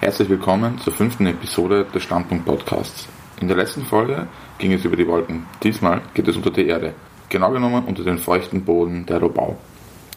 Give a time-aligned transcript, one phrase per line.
[0.00, 3.08] Herzlich willkommen zur fünften Episode des Standpunkt Podcasts.
[3.40, 4.26] In der letzten Folge
[4.58, 5.46] ging es über die Wolken.
[5.62, 6.92] Diesmal geht es unter die Erde.
[7.30, 9.56] Genau genommen unter den feuchten Boden der Lobau.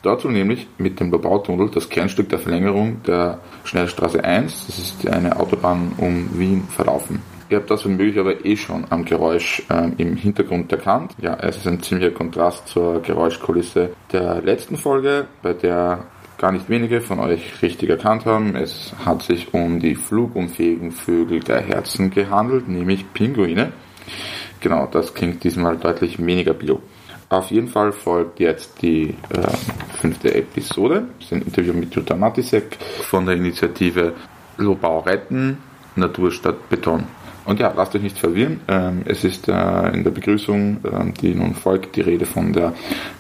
[0.02, 5.08] Dort soll nämlich mit dem Lobautunnel das Kernstück der Verlängerung der Schnellstraße 1, das ist
[5.08, 7.22] eine Autobahn um Wien, verlaufen.
[7.50, 11.16] Ihr habt das womöglich aber eh schon am Geräusch äh, im Hintergrund erkannt.
[11.20, 16.06] Ja, es ist ein ziemlicher Kontrast zur Geräuschkulisse der letzten Folge, bei der
[16.38, 18.56] gar nicht wenige von euch richtig erkannt haben.
[18.56, 23.74] Es hat sich um die flugunfähigen Vögel der Herzen gehandelt, nämlich Pinguine.
[24.62, 26.82] Genau, das klingt diesmal deutlich weniger bio.
[27.30, 29.48] Auf jeden Fall folgt jetzt die äh,
[30.00, 31.06] fünfte Episode.
[31.18, 34.14] Das ist ein Interview mit Jutta Matisek von der Initiative
[34.58, 35.58] Lobau retten,
[35.96, 37.06] Natur statt Beton.
[37.50, 38.60] Und ja, lasst euch nicht verwirren.
[38.68, 42.76] Ähm, es ist äh, in der Begrüßung, äh, die nun folgt, die Rede von der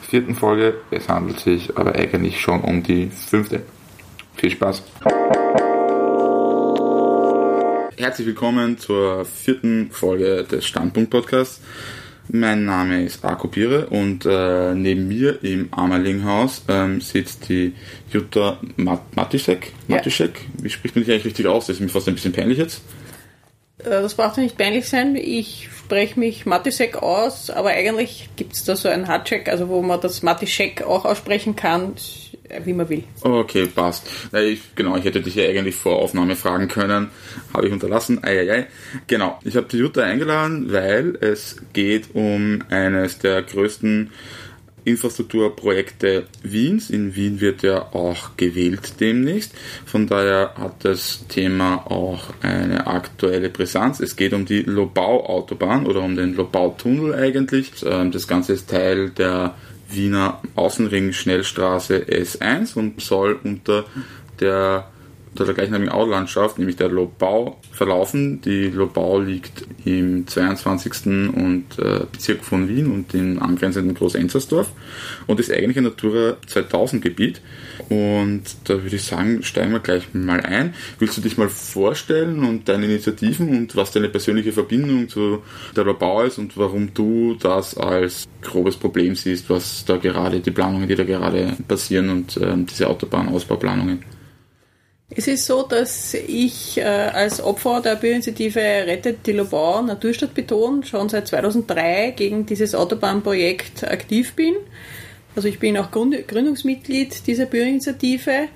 [0.07, 0.75] vierten Folge.
[0.91, 3.63] Es handelt sich aber eigentlich schon um die fünfte.
[4.35, 4.83] Viel Spaß!
[7.97, 11.59] Herzlich willkommen zur vierten Folge des Standpunkt Podcasts.
[12.31, 17.73] Mein Name ist Arko Pire und äh, neben mir im Amerlinghaus ähm, sitzt die
[18.11, 19.73] Jutta Mat Matischek.
[19.87, 20.35] Matischek.
[20.35, 20.63] Ja.
[20.65, 21.65] Wie spricht man dich eigentlich richtig aus?
[21.65, 22.83] Das ist mir fast ein bisschen peinlich jetzt.
[23.79, 25.15] Äh, das braucht ja nicht peinlich sein.
[25.15, 29.81] Ich spreche mich Matisek aus, aber eigentlich gibt es da so einen Hardcheck, also wo
[29.81, 31.95] man das Matischek auch aussprechen kann,
[32.63, 33.03] wie man will.
[33.21, 34.07] Okay, passt.
[34.33, 37.09] Ich, genau, ich hätte dich ja eigentlich vor Aufnahme fragen können,
[37.53, 38.23] habe ich unterlassen.
[38.23, 38.67] Eieiei.
[39.07, 44.11] Genau, ich habe die Jutta eingeladen, weil es geht um eines der größten
[44.89, 46.89] Infrastrukturprojekte Wiens.
[46.89, 49.53] In Wien wird ja auch gewählt demnächst.
[49.85, 53.99] Von daher hat das Thema auch eine aktuelle Brisanz.
[53.99, 57.71] Es geht um die Lobau-Autobahn oder um den Lobau-Tunnel eigentlich.
[57.85, 59.55] Ähm, das Ganze ist Teil der
[59.89, 63.85] Wiener Außenring-Schnellstraße S1 und soll unter
[64.39, 64.87] der
[65.31, 68.41] unter der gleichnamigen Aulandschaft, nämlich der Lobau, verlaufen.
[68.41, 71.33] Die Lobau liegt im 22.
[71.33, 74.71] Und, äh, Bezirk von Wien und im angrenzenden Groß-Enzersdorf
[75.27, 77.41] und ist eigentlich ein Natura 2000 Gebiet.
[77.89, 80.73] Und da würde ich sagen, steigen wir gleich mal ein.
[80.97, 85.43] Willst du dich mal vorstellen und deine Initiativen und was deine persönliche Verbindung zu
[85.75, 90.51] der Lobau ist und warum du das als grobes Problem siehst, was da gerade, die
[90.51, 94.18] Planungen, die da gerade passieren und äh, diese Autobahnausbauplanungen?
[95.15, 100.83] Es ist so, dass ich äh, als Opfer der Bürgerinitiative Rettet die Lobau Naturstadt Beton
[100.83, 104.53] schon seit 2003 gegen dieses Autobahnprojekt aktiv bin.
[105.35, 108.49] Also ich bin auch Gründ Gründungsmitglied dieser Bürgerinitiative.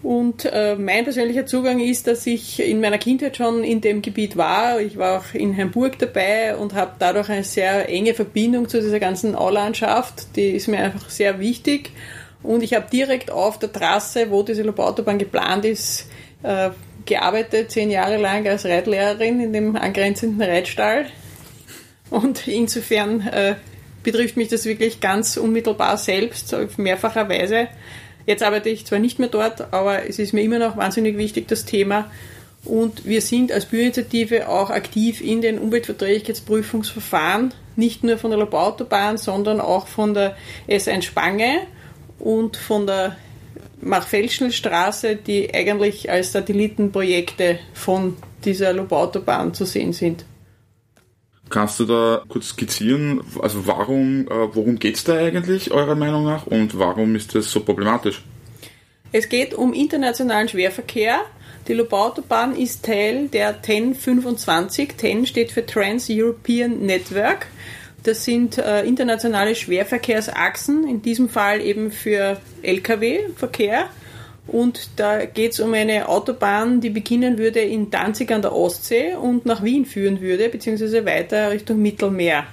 [0.00, 4.36] Und äh, mein persönlicher Zugang ist, dass ich in meiner Kindheit schon in dem Gebiet
[4.36, 4.80] war.
[4.80, 9.00] Ich war auch in Hamburg dabei und habe dadurch eine sehr enge Verbindung zu dieser
[9.00, 10.36] ganzen Aulandschaft.
[10.36, 11.90] Die ist mir einfach sehr wichtig.
[12.42, 16.08] Und ich habe direkt auf der Trasse, wo diese Lobautobahn geplant ist,
[16.42, 16.70] äh,
[17.04, 21.06] gearbeitet, zehn Jahre lang als Reitlehrerin in dem angrenzenden Reitstall.
[22.10, 23.56] Und insofern äh,
[24.02, 27.68] betrifft mich das wirklich ganz unmittelbar selbst, auf mehrfacher Weise.
[28.26, 31.48] Jetzt arbeite ich zwar nicht mehr dort, aber es ist mir immer noch wahnsinnig wichtig,
[31.48, 32.10] das Thema.
[32.64, 39.16] Und wir sind als Bürgerinitiative auch aktiv in den Umweltverträglichkeitsprüfungsverfahren, nicht nur von der Lobautobahn,
[39.16, 40.36] sondern auch von der
[40.68, 41.60] S1 Spange
[42.18, 43.16] und von der
[43.80, 50.24] Machfelschenstraße, die eigentlich als Satellitenprojekte von dieser Lobautobahn zu sehen sind.
[51.50, 56.24] Kannst du da kurz skizzieren, also warum, äh, worum geht es da eigentlich eurer Meinung
[56.24, 58.22] nach und warum ist das so problematisch?
[59.12, 61.20] Es geht um internationalen Schwerverkehr.
[61.66, 64.96] Die Lobautobahn ist Teil der TEN 25.
[64.96, 67.46] TEN steht für Trans-European Network
[68.08, 73.84] das sind äh, internationale Schwerverkehrsachsen, in diesem Fall eben für Lkw-Verkehr.
[74.46, 79.12] Und da geht es um eine Autobahn, die beginnen würde in Danzig an der Ostsee
[79.14, 82.46] und nach Wien führen würde, beziehungsweise weiter Richtung Mittelmeer.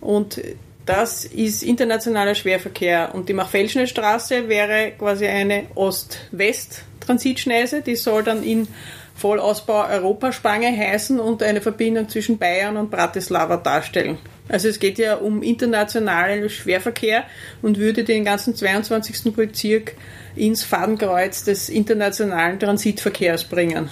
[0.00, 0.40] Und
[0.86, 3.10] das ist internationaler Schwerverkehr.
[3.12, 8.68] Und die Machfelschner Straße wäre quasi eine Ost-West-Transitschneise, die soll dann in
[9.16, 14.18] Vollausbau Europaspange heißen und eine Verbindung zwischen Bayern und Bratislava darstellen.
[14.50, 17.24] Also es geht ja um internationalen Schwerverkehr
[17.62, 19.32] und würde den ganzen 22.
[19.34, 19.94] Bezirk
[20.34, 23.88] ins Fadenkreuz des internationalen Transitverkehrs bringen.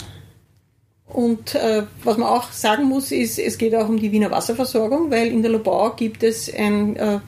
[1.06, 5.10] Und äh, was man auch sagen muss, ist, es geht auch um die Wiener Wasserversorgung,
[5.10, 7.18] weil in der Lobau gibt es ein äh,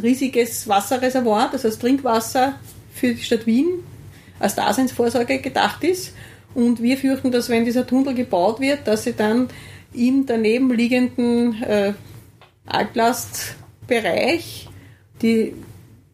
[0.00, 2.54] riesiges Wasserreservoir, das als Trinkwasser
[2.94, 3.66] für die Stadt Wien
[4.38, 6.14] als Daseinsvorsorge gedacht ist.
[6.54, 9.48] Und wir fürchten, dass wenn dieser Tunnel gebaut wird, dass sie dann
[9.92, 11.92] im daneben liegenden äh,
[12.72, 14.68] Altlastbereich
[15.22, 15.54] die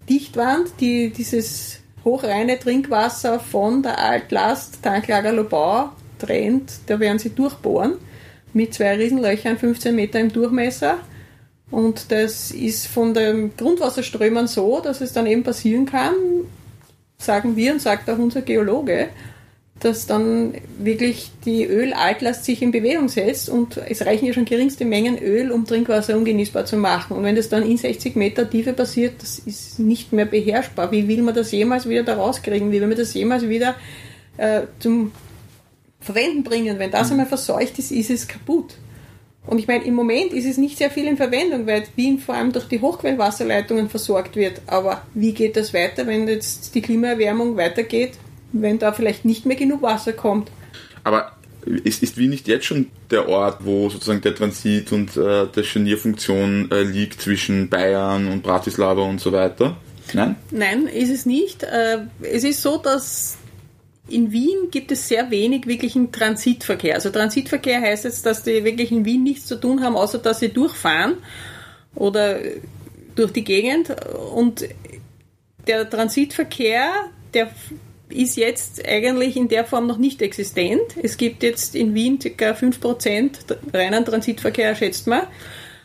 [0.08, 7.94] Dichtwand, die dieses hochreine Trinkwasser von der Altlast Tanklager Lobau trennt, da werden sie durchbohren
[8.52, 10.98] mit zwei Riesenlöchern, 15 Meter im Durchmesser.
[11.70, 16.14] Und das ist von den Grundwasserströmen so, dass es dann eben passieren kann,
[17.18, 19.08] sagen wir und sagt auch unser Geologe,
[19.84, 24.86] dass dann wirklich die Ölaltlast sich in Bewegung setzt und es reichen ja schon geringste
[24.86, 27.16] Mengen Öl, um Trinkwasser ungenießbar zu machen.
[27.16, 30.90] Und wenn das dann in 60 Meter Tiefe passiert, das ist nicht mehr beherrschbar.
[30.90, 32.72] Wie will man das jemals wieder da rauskriegen?
[32.72, 33.74] Wie will man das jemals wieder
[34.38, 35.12] äh, zum
[36.00, 36.78] Verwenden bringen?
[36.78, 37.12] Wenn das mhm.
[37.12, 38.76] einmal verseucht ist, ist es kaputt.
[39.46, 42.34] Und ich meine, im Moment ist es nicht sehr viel in Verwendung, weil Wien vor
[42.34, 44.62] allem durch die Hochquellwasserleitungen versorgt wird.
[44.66, 48.12] Aber wie geht das weiter, wenn jetzt die Klimaerwärmung weitergeht,
[48.54, 50.50] wenn da vielleicht nicht mehr genug Wasser kommt?
[51.02, 51.32] Aber
[51.64, 55.62] ist, ist Wien nicht jetzt schon der Ort, wo sozusagen der Transit und äh, der
[55.62, 59.76] Scharnierfunktion äh, liegt zwischen Bayern und Bratislava und so weiter?
[60.12, 60.36] Nein?
[60.50, 61.62] Nein, ist es nicht.
[61.62, 63.38] Äh, es ist so, dass
[64.08, 66.94] in Wien gibt es sehr wenig wirklichen Transitverkehr.
[66.94, 70.40] Also Transitverkehr heißt jetzt, dass die wirklich in Wien nichts zu tun haben, außer dass
[70.40, 71.16] sie durchfahren
[71.94, 72.38] oder
[73.16, 73.94] durch die Gegend.
[74.34, 74.68] Und
[75.66, 76.90] der Transitverkehr,
[77.32, 77.48] der
[78.14, 80.82] ist jetzt eigentlich in der Form noch nicht existent.
[81.02, 82.52] Es gibt jetzt in Wien ca.
[82.52, 83.30] 5%
[83.72, 85.22] reinen Transitverkehr, schätzt man.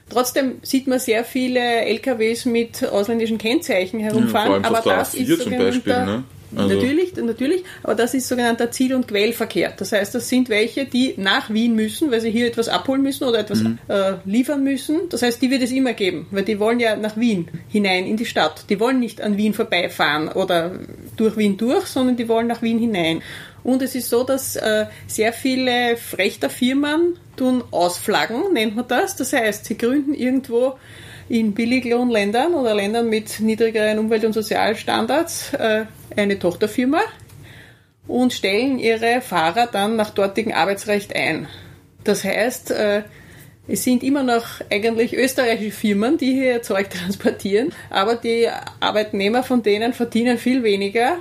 [0.10, 4.64] Trotzdem sieht man sehr viele LKWs mit ausländischen Kennzeichen herumfahren.
[4.64, 6.24] Ja, aber das ist zum Beispiel, ne?
[6.56, 9.74] Also natürlich, natürlich, aber das ist sogenannter Ziel- und Quellverkehr.
[9.78, 13.26] Das heißt, das sind welche, die nach Wien müssen, weil sie hier etwas abholen müssen
[13.26, 13.78] oder etwas mhm.
[13.88, 15.10] äh, liefern müssen.
[15.10, 18.18] Das heißt, die wird es immer geben, weil die wollen ja nach Wien hinein in
[18.18, 18.66] die Stadt.
[18.70, 20.72] Die wollen nicht an Wien vorbeifahren oder
[21.18, 23.22] durch Wien durch, sondern die wollen nach Wien hinein.
[23.64, 29.16] Und es ist so, dass äh, sehr viele Frechterfirmen tun ausflaggen, nennt man das.
[29.16, 30.78] Das heißt, sie gründen irgendwo
[31.30, 35.86] in Billiglohnländern oder Ländern mit niedrigeren Umwelt- und Sozialstandards äh,
[36.16, 37.02] eine Tochterfirma
[38.08, 41.48] und stellen ihre Fahrer dann nach dortigem Arbeitsrecht ein.
[42.04, 43.04] Das heißt, äh,
[43.68, 49.62] es sind immer noch eigentlich österreichische Firmen, die hier Zeug transportieren, aber die Arbeitnehmer von
[49.62, 51.18] denen verdienen viel weniger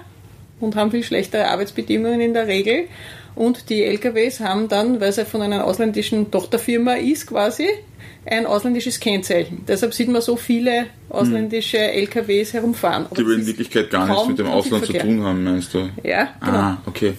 [0.61, 2.85] und haben viel schlechtere Arbeitsbedingungen in der Regel.
[3.35, 7.69] Und die LKWs haben dann, weil es von einer ausländischen Tochterfirma ist quasi,
[8.27, 9.65] ein ausländisches Kennzeichen.
[9.67, 12.01] Deshalb sieht man so viele ausländische hm.
[12.01, 13.07] LKWs herumfahren.
[13.07, 15.89] Aber die in Wirklichkeit gar nichts mit dem Ausland zu tun haben, meinst du?
[16.03, 16.59] Ja, genau.
[16.59, 17.15] Ah, okay.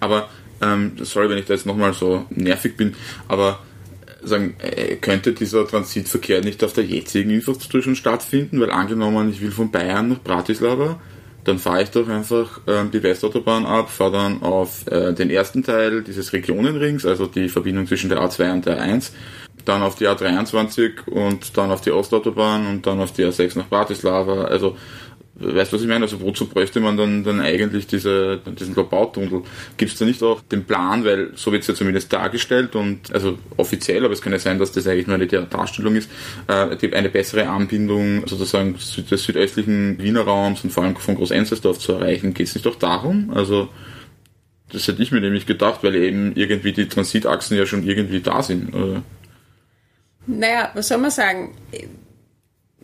[0.00, 0.28] Aber,
[0.62, 2.94] ähm, sorry, wenn ich da jetzt nochmal so nervig bin,
[3.28, 3.60] aber
[4.06, 8.60] äh, sagen, äh, könnte dieser Transitverkehr nicht auf der jetzigen Infrastruktur schon stattfinden?
[8.60, 11.00] Weil angenommen, ich will von Bayern nach Bratislava,
[11.44, 15.62] dann fahre ich doch einfach ähm, die Westautobahn ab, fahre dann auf äh, den ersten
[15.62, 19.10] Teil dieses Regionenrings, also die Verbindung zwischen der A2 und der A1
[19.64, 23.68] dann auf die A23 und dann auf die Ostautobahn und dann auf die A6 nach
[23.68, 24.44] Bratislava.
[24.44, 24.76] Also,
[25.36, 26.04] weißt du, was ich meine?
[26.04, 29.42] Also, wozu bräuchte man dann, dann eigentlich diese, diesen Lobautunnel?
[29.76, 33.12] Gibt es da nicht auch den Plan, weil so wird es ja zumindest dargestellt und,
[33.12, 36.10] also offiziell, aber es kann ja sein, dass das eigentlich nur eine Darstellung ist,
[36.46, 41.92] äh, eine bessere Anbindung sozusagen des südöstlichen Wiener Raums und vor allem von Groß-Enzersdorf zu
[41.92, 42.34] erreichen.
[42.34, 43.30] Geht es nicht auch darum?
[43.34, 43.68] Also,
[44.72, 48.42] das hätte ich mir nämlich gedacht, weil eben irgendwie die Transitachsen ja schon irgendwie da
[48.42, 48.74] sind.
[48.74, 49.02] Oder?
[50.26, 51.54] Naja, was soll man sagen?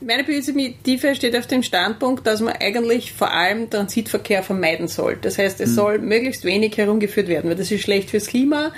[0.00, 5.18] Meine Initiative steht auf dem Standpunkt, dass man eigentlich vor allem Transitverkehr vermeiden soll.
[5.20, 5.74] Das heißt, es mhm.
[5.74, 8.72] soll möglichst wenig herumgeführt werden, weil das ist schlecht fürs Klima,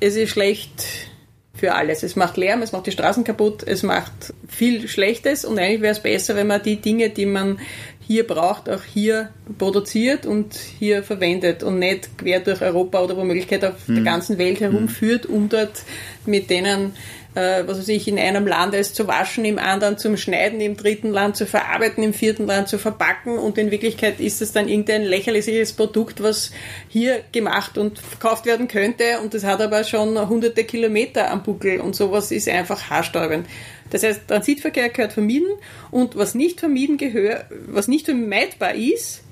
[0.00, 0.84] es ist schlecht
[1.54, 2.02] für alles.
[2.02, 5.92] Es macht Lärm, es macht die Straßen kaputt, es macht viel Schlechtes und eigentlich wäre
[5.92, 7.60] es besser, wenn man die Dinge, die man
[8.00, 13.64] hier braucht, auch hier produziert und hier verwendet und nicht quer durch Europa oder womöglich
[13.64, 13.94] auf mhm.
[13.94, 15.82] der ganzen Welt herumführt, um dort
[16.26, 16.94] mit denen
[17.34, 20.76] äh, was weiß ich, in einem Land es zu waschen, im anderen zum Schneiden, im
[20.76, 23.38] dritten Land zu verarbeiten, im vierten Land zu verpacken.
[23.38, 26.50] Und in Wirklichkeit ist es dann irgendein lächerliches Produkt, was
[26.88, 29.20] hier gemacht und verkauft werden könnte.
[29.22, 31.80] Und das hat aber schon hunderte Kilometer am Buckel.
[31.80, 33.46] Und sowas ist einfach haarsträubend.
[33.90, 35.48] Das heißt, Transitverkehr gehört vermieden.
[35.90, 39.22] Und was nicht vermieden gehört, was nicht vermeidbar ist,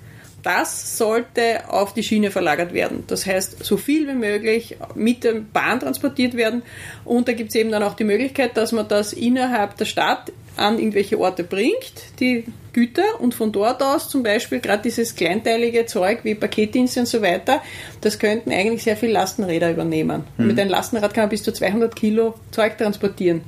[0.43, 3.05] das sollte auf die Schiene verlagert werden.
[3.07, 6.63] Das heißt, so viel wie möglich mit der Bahn transportiert werden.
[7.05, 10.33] Und da gibt es eben dann auch die Möglichkeit, dass man das innerhalb der Stadt
[10.57, 15.87] an irgendwelche Orte bringt, die Güter, und von dort aus zum Beispiel gerade dieses kleinteilige
[15.87, 17.63] Zeug wie Paketdienste und so weiter,
[18.01, 20.25] das könnten eigentlich sehr viel Lastenräder übernehmen.
[20.37, 20.47] Mhm.
[20.47, 23.43] Mit einem Lastenrad kann man bis zu 200 Kilo Zeug transportieren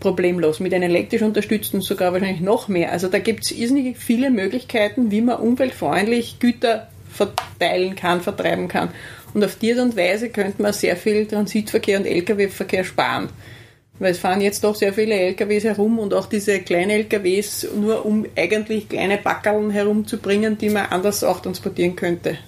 [0.00, 0.60] problemlos.
[0.60, 2.92] Mit einem elektrisch unterstützten sogar wahrscheinlich noch mehr.
[2.92, 8.90] Also da gibt es irrsinnig viele Möglichkeiten, wie man umweltfreundlich Güter verteilen kann, vertreiben kann.
[9.34, 13.28] Und auf die Art und Weise könnte man sehr viel Transitverkehr und Lkw-Verkehr sparen.
[13.98, 18.06] Weil es fahren jetzt doch sehr viele LKWs herum und auch diese kleinen LKWs nur
[18.06, 22.38] um eigentlich kleine Backerln herumzubringen, die man anders auch transportieren könnte.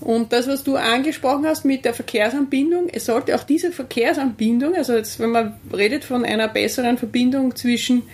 [0.00, 4.94] Und das, was du angesprochen hast mit der Verkehrsanbindung, es sollte auch diese Verkehrsanbindung, also
[4.94, 8.04] jetzt, wenn man redet von einer besseren Verbindung zwischen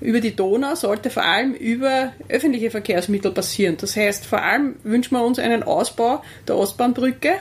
[0.00, 3.76] über die Donau, sollte vor allem über öffentliche Verkehrsmittel passieren.
[3.78, 7.34] Das heißt, vor allem wünschen wir uns einen Ausbau der Ostbahnbrücke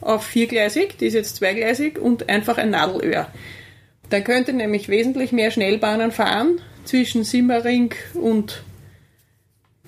[0.00, 3.26] auf viergleisig, die ist jetzt zweigleisig und einfach ein Nadelöhr.
[4.10, 8.62] Dann könnte nämlich wesentlich mehr Schnellbahnen fahren zwischen Simmering und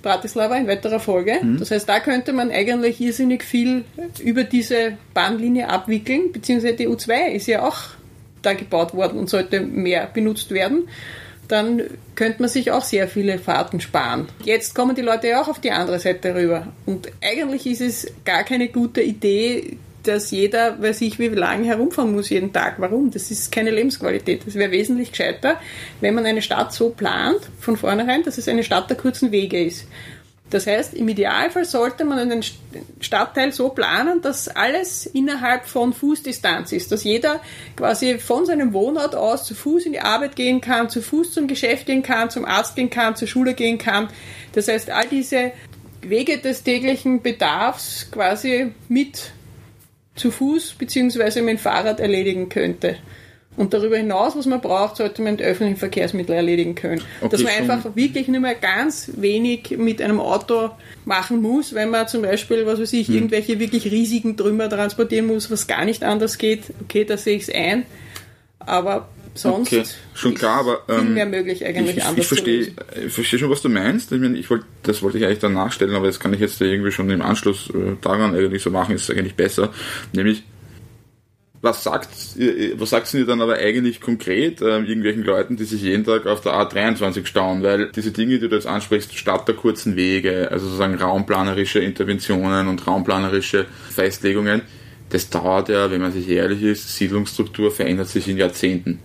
[0.09, 1.39] Bratislava in weiterer Folge.
[1.43, 1.59] Mhm.
[1.59, 3.85] Das heißt, da könnte man eigentlich irrsinnig viel
[4.23, 7.77] über diese Bahnlinie abwickeln, beziehungsweise die U2 ist ja auch
[8.41, 10.89] da gebaut worden und sollte mehr benutzt werden.
[11.49, 11.83] Dann
[12.15, 14.29] könnte man sich auch sehr viele Fahrten sparen.
[14.45, 16.69] Jetzt kommen die Leute ja auch auf die andere Seite rüber.
[16.87, 19.77] Und eigentlich ist es gar keine gute Idee,
[20.09, 22.77] dass jeder, weiß ich, wie lange herumfahren muss jeden Tag.
[22.79, 23.11] Warum?
[23.11, 24.47] Das ist keine Lebensqualität.
[24.47, 25.61] Das wäre wesentlich gescheiter,
[26.01, 29.63] wenn man eine Stadt so plant, von vornherein, dass es eine Stadt der kurzen Wege
[29.63, 29.87] ist.
[30.51, 32.43] Das heißt, im Idealfall sollte man einen
[33.01, 37.41] Stadtteil so planen, dass alles innerhalb von Fußdistanz ist, dass jeder
[37.77, 41.49] quasi von seinem Wohnort aus zu Fuß in die Arbeit gehen kann, zu Fuß zum
[41.49, 44.09] Geschäft gehen kann, zum Arzt gehen kann, zur Schule gehen kann.
[44.55, 45.53] Das heißt, all diese
[46.01, 49.33] Wege des täglichen Bedarfs quasi mit
[50.19, 51.41] zu Fuß bzw.
[51.41, 52.97] mit dem Fahrrad erledigen könnte.
[53.59, 57.03] Und darüber hinaus, was man braucht, sollte man mit öffentlichen Verkehrsmitteln erledigen können.
[57.21, 60.71] Okay, Dass man einfach wirklich nur mehr ganz wenig mit einem Auto
[61.05, 63.15] machen muss, wenn man zum Beispiel, was weiß ich, hm.
[63.17, 66.73] irgendwelche wirklich riesigen Trümmer transportieren muss, was gar nicht anders geht.
[66.85, 67.85] Okay, da sehe ich es ein.
[68.61, 72.05] Aber sonst okay, schon klar, aber ähm, viel mehr möglich eigentlich ich.
[72.17, 72.73] Ich verstehe,
[73.07, 74.13] ich verstehe schon, was du meinst.
[74.13, 76.61] Ich, meine, ich wollte, das wollte ich eigentlich dann nachstellen, aber das kann ich jetzt
[76.61, 79.73] irgendwie schon im Anschluss äh, daran eigentlich so machen, ist eigentlich besser.
[80.13, 80.43] Nämlich
[81.61, 82.09] was sagt,
[82.77, 86.41] was sagt ihr dann aber eigentlich konkret äh, irgendwelchen Leuten, die sich jeden Tag auf
[86.41, 87.63] der A23 stauen?
[87.63, 92.69] Weil diese Dinge, die du jetzt ansprichst, statt der kurzen Wege, also sozusagen raumplanerische Interventionen
[92.69, 94.63] und raumplanerische Festlegungen,
[95.11, 99.01] das dauert ja, wenn man sich ehrlich ist, Siedlungsstruktur verändert sich in Jahrzehnten.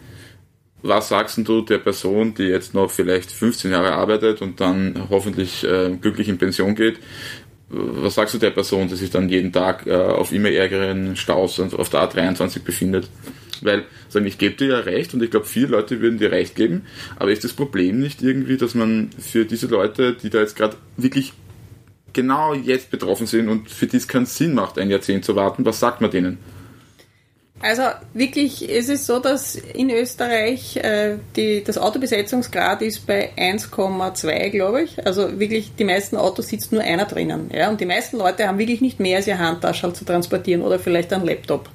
[0.84, 5.64] Was sagst du der Person, die jetzt noch vielleicht 15 Jahre arbeitet und dann hoffentlich
[5.64, 7.00] äh, glücklich in Pension geht?
[7.70, 11.58] Was sagst du der Person, die sich dann jeden Tag äh, auf immer ärgeren Staus
[11.60, 13.08] und auf der A23 befindet?
[13.62, 16.54] Weil, sagen, ich gebe dir ja recht und ich glaube, viele Leute würden dir recht
[16.54, 16.82] geben,
[17.16, 20.76] aber ist das Problem nicht irgendwie, dass man für diese Leute, die da jetzt gerade
[20.98, 21.32] wirklich
[22.12, 25.64] genau jetzt betroffen sind und für die es keinen Sinn macht, ein Jahrzehnt zu warten,
[25.64, 26.40] was sagt man denen?
[27.60, 27.84] Also
[28.14, 34.84] wirklich, es ist so, dass in Österreich äh, die, das Autobesetzungsgrad ist bei 1,2, glaube
[34.84, 35.06] ich.
[35.06, 37.50] Also wirklich, die meisten Autos sitzt nur einer drinnen.
[37.54, 37.70] Ja?
[37.70, 41.14] Und die meisten Leute haben wirklich nicht mehr als ihr Handtaschel zu transportieren oder vielleicht
[41.14, 41.70] einen Laptop.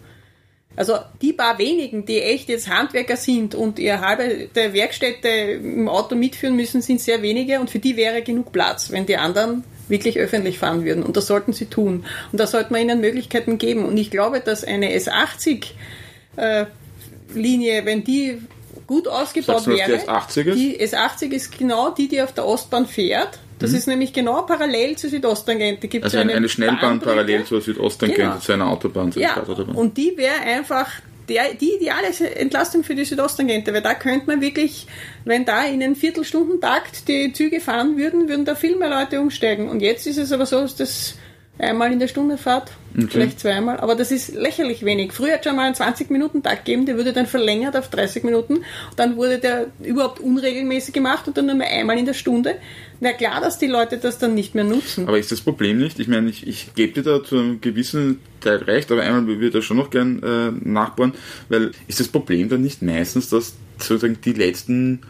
[0.76, 5.88] Also die paar wenigen, die echt jetzt Handwerker sind und ihre halbe der Werkstätte im
[5.88, 9.64] Auto mitführen müssen, sind sehr wenige und für die wäre genug Platz, wenn die anderen
[9.88, 11.02] wirklich öffentlich fahren würden.
[11.02, 12.04] Und das sollten sie tun.
[12.32, 13.84] Und da sollte man ihnen Möglichkeiten geben.
[13.84, 18.38] Und ich glaube, dass eine S80-Linie, äh, wenn die
[18.86, 20.58] gut ausgebaut du, wäre, die S80 ist?
[20.58, 23.40] die S80 ist genau die, die auf der Ostbahn fährt.
[23.58, 23.76] Das mhm.
[23.76, 25.88] ist nämlich genau parallel zur Südosttangente.
[26.02, 28.38] Also eine, eine Schnellbahn parallel zur Südosttangente, genau.
[28.38, 29.12] zu einer Autobahn.
[29.12, 29.36] Zu ja,
[29.74, 30.88] und die wäre einfach
[31.28, 34.86] der, die ideale Entlastung für die Südosttangente, weil da könnte man wirklich,
[35.24, 39.68] wenn da in einem Viertelstundentakt die Züge fahren würden, würden da viel mehr Leute umsteigen.
[39.68, 41.14] Und jetzt ist es aber so, dass das
[41.58, 43.06] einmal in der Stunde fahrt, okay.
[43.10, 45.12] vielleicht zweimal, aber das ist lächerlich wenig.
[45.12, 48.64] Früher hat es schon mal einen 20-Minuten-Tag gegeben, der wurde dann verlängert auf 30 Minuten,
[48.96, 52.56] dann wurde der überhaupt unregelmäßig gemacht und dann nur mehr einmal in der Stunde.
[53.00, 55.06] Na klar, dass die Leute das dann nicht mehr nutzen.
[55.06, 56.00] Aber ist das Problem nicht?
[56.00, 59.46] Ich meine, ich, ich gebe dir da zu einem gewissen Teil recht, aber einmal würde
[59.46, 61.14] ich da schon noch gern äh, nachbohren,
[61.48, 65.00] weil ist das Problem dann nicht meistens, dass sozusagen die letzten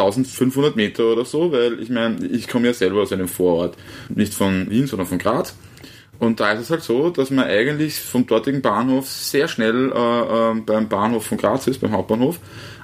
[0.00, 3.76] 1500 Meter oder so, weil ich meine, ich komme ja selber aus einem Vorort,
[4.08, 5.54] nicht von Wien, sondern von Graz.
[6.18, 10.50] Und da ist es halt so, dass man eigentlich vom dortigen Bahnhof sehr schnell äh,
[10.50, 12.38] äh, beim Bahnhof von Graz ist, beim Hauptbahnhof,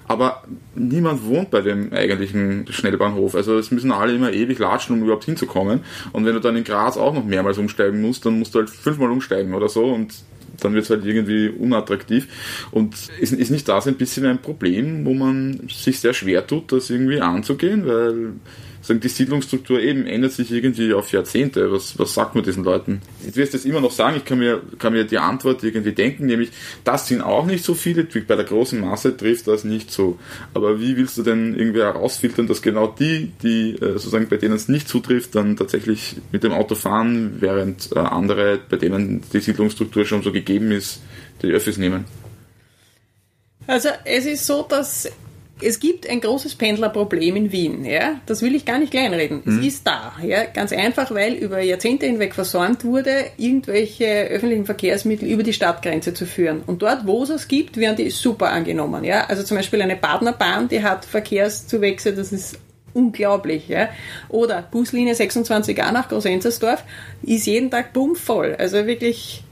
[0.08, 0.42] aber
[0.74, 3.34] niemand wohnt bei dem eigentlichen Schnellbahnhof.
[3.34, 5.80] Also es müssen alle immer ewig latschen, um überhaupt hinzukommen.
[6.12, 8.70] Und wenn du dann in Graz auch noch mehrmals umsteigen musst, dann musst du halt
[8.70, 10.14] fünfmal umsteigen oder so und
[10.60, 12.28] dann wird es halt irgendwie unattraktiv.
[12.70, 16.72] Und ist, ist nicht das ein bisschen ein Problem, wo man sich sehr schwer tut,
[16.72, 18.32] das irgendwie anzugehen, weil
[18.86, 21.72] sagen, die Siedlungsstruktur eben ändert sich irgendwie auf Jahrzehnte.
[21.72, 23.02] Was, was sagt man diesen Leuten?
[23.24, 26.26] Du wirst jetzt immer noch sagen, ich kann mir, kann mir die Antwort irgendwie denken,
[26.26, 26.50] nämlich,
[26.84, 30.18] das sind auch nicht so viele, bei der großen Masse trifft das nicht so.
[30.54, 34.54] Aber wie willst du denn irgendwie herausfiltern, dass genau die, die äh, sozusagen bei denen
[34.54, 39.40] es nicht zutrifft, dann tatsächlich mit dem Auto fahren, während äh, andere, bei denen die
[39.40, 41.00] Siedlungsstruktur schon so gegeben ist,
[41.42, 42.04] die Öffis nehmen?
[43.66, 45.10] Also es ist so, dass
[45.60, 48.20] es gibt ein großes Pendlerproblem in Wien, ja.
[48.26, 49.40] Das will ich gar nicht kleinreden.
[49.44, 49.58] Mhm.
[49.58, 50.44] Es ist da, ja.
[50.44, 56.26] Ganz einfach, weil über Jahrzehnte hinweg versäumt wurde, irgendwelche öffentlichen Verkehrsmittel über die Stadtgrenze zu
[56.26, 56.62] führen.
[56.66, 59.24] Und dort, wo es es gibt, werden die super angenommen, ja.
[59.26, 62.58] Also zum Beispiel eine Partnerbahn, die hat Verkehrszuwächse, das ist
[62.92, 63.88] unglaublich, ja.
[64.28, 66.84] Oder Buslinie 26a nach Großenzersdorf
[67.22, 68.56] ist jeden Tag bummvoll.
[68.58, 69.42] Also wirklich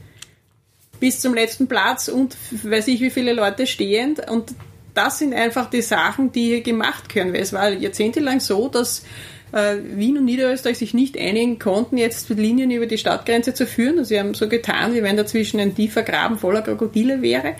[0.99, 4.53] bis zum letzten Platz und weiß ich wie viele Leute stehend und
[4.95, 7.33] das sind einfach die Sachen, die hier gemacht können.
[7.33, 9.03] Weil es war jahrzehntelang so, dass
[9.51, 13.99] äh, Wien und Niederösterreich sich nicht einigen konnten, jetzt Linien über die Stadtgrenze zu führen.
[13.99, 17.55] Also sie haben so getan, wie wenn dazwischen ein tiefer Graben voller Krokodile wäre.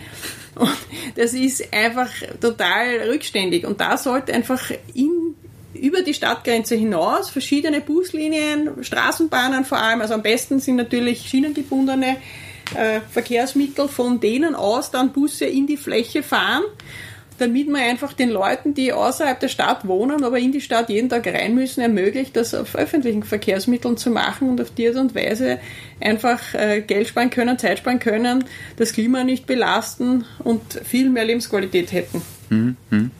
[0.54, 0.76] Und
[1.16, 3.66] das ist einfach total rückständig.
[3.66, 5.34] Und da sollte einfach in
[5.74, 12.16] über die Stadtgrenze hinaus verschiedene Buslinien, Straßenbahnen vor allem, also am besten sind natürlich schienengebundene
[12.74, 16.64] äh, Verkehrsmittel, von denen aus dann Busse in die Fläche fahren
[17.38, 21.08] damit man einfach den Leuten, die außerhalb der Stadt wohnen, aber in die Stadt jeden
[21.08, 25.14] Tag rein müssen, ermöglicht, das auf öffentlichen Verkehrsmitteln zu machen und auf die Art und
[25.14, 25.58] Weise
[26.00, 28.44] einfach äh, Geld sparen können, Zeit sparen können,
[28.76, 32.22] das Klima nicht belasten und viel mehr Lebensqualität hätten.
[32.50, 32.76] Mhm.
[32.90, 33.10] mhm.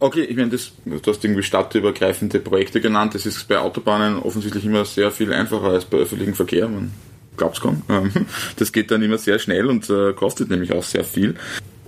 [0.00, 3.16] Okay, ich meine, das, du hast irgendwie stadtübergreifende Projekte genannt.
[3.16, 6.68] Das ist bei Autobahnen offensichtlich immer sehr viel einfacher als bei öffentlichem Verkehr.
[6.68, 6.92] Man
[7.36, 7.82] glaubt es kaum.
[8.56, 11.34] Das geht dann immer sehr schnell und äh, kostet nämlich auch sehr viel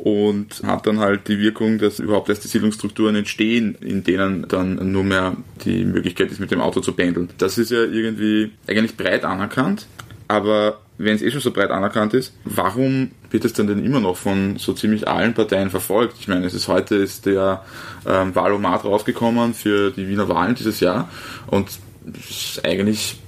[0.02, 4.92] und hat dann halt die Wirkung, dass überhaupt erst die Siedlungsstrukturen entstehen, in denen dann
[4.92, 7.30] nur mehr die Möglichkeit ist, mit dem Auto zu pendeln.
[7.38, 9.86] Das ist ja irgendwie eigentlich breit anerkannt,
[10.28, 14.00] aber wenn es eh schon so breit anerkannt ist, warum wird es dann denn immer
[14.00, 16.16] noch von so ziemlich allen Parteien verfolgt?
[16.20, 17.64] Ich meine, es ist heute ist der
[18.06, 21.08] ähm, Wahlomat rausgekommen für die Wiener Wahlen dieses Jahr
[21.46, 21.70] und
[22.06, 23.18] es ist eigentlich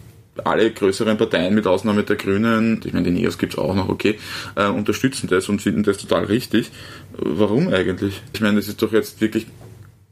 [0.44, 3.88] alle größeren Parteien mit Ausnahme der Grünen, ich meine, die Neos gibt es auch noch,
[3.88, 4.18] okay,
[4.54, 6.70] äh, unterstützen das und finden das total richtig.
[7.12, 8.22] Warum eigentlich?
[8.32, 9.46] Ich meine, das ist doch jetzt wirklich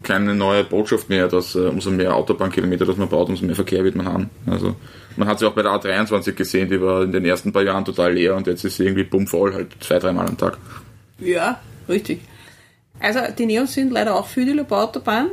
[0.03, 3.85] keine neue Botschaft mehr, dass äh, umso mehr Autobahnkilometer das man baut, umso mehr Verkehr
[3.85, 4.31] wird man haben.
[4.47, 4.77] Also
[5.17, 7.63] man hat es ja auch bei der A23 gesehen, die war in den ersten paar
[7.63, 10.59] Jahren total leer und jetzt ist sie irgendwie bummvoll, halt zwei, dreimal am Tag.
[11.19, 12.21] Ja, richtig.
[12.99, 15.29] Also die Neos sind leider auch für die Lobautobahn.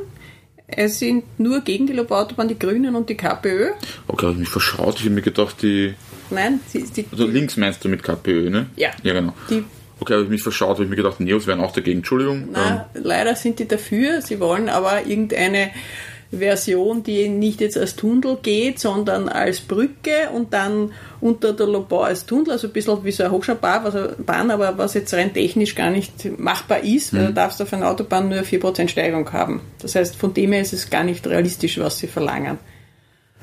[0.67, 3.71] Es sind nur gegen die Lobautobahn die Grünen und die KPÖ.
[4.07, 4.95] Okay, habe ich mich verschaut.
[4.95, 5.95] Ich habe mir gedacht, die.
[6.29, 8.65] Nein, die, die, Also links meinst du mit KPÖ, ne?
[8.75, 8.89] Ja.
[9.01, 9.33] Ja, genau.
[9.49, 9.63] Die,
[10.01, 11.99] okay, habe ich mich verschaut, habe ich mir gedacht, Neos wären auch dagegen.
[11.99, 12.49] Entschuldigung.
[12.51, 13.01] Nein, ähm.
[13.03, 14.21] leider sind die dafür.
[14.21, 15.71] Sie wollen aber irgendeine
[16.31, 22.01] Version, die nicht jetzt als Tunnel geht, sondern als Brücke und dann unter der Lobau
[22.01, 25.89] als Tunnel, also ein bisschen wie so eine Hochschaubahn, aber was jetzt rein technisch gar
[25.89, 27.27] nicht machbar ist, weil mhm.
[27.27, 29.61] du darfst auf einer Autobahn nur 4% Steigerung haben.
[29.81, 32.57] Das heißt, von dem her ist es gar nicht realistisch, was sie verlangen.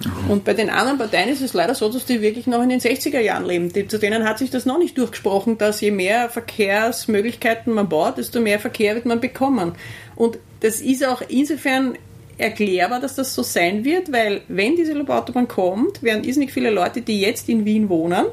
[0.05, 0.31] Mhm.
[0.31, 2.81] Und bei den anderen Parteien ist es leider so, dass die wirklich noch in den
[2.81, 3.73] 60er Jahren leben.
[3.73, 8.19] Die, zu denen hat sich das noch nicht durchgesprochen, dass je mehr Verkehrsmöglichkeiten man baut,
[8.19, 9.73] desto mehr Verkehr wird man bekommen.
[10.17, 11.97] Und das ist auch insofern
[12.39, 17.03] erklärbar, dass das so sein wird, weil wenn diese Lobautobahn kommt, werden irrsinnig viele Leute,
[17.03, 18.27] die jetzt in Wien wohnen,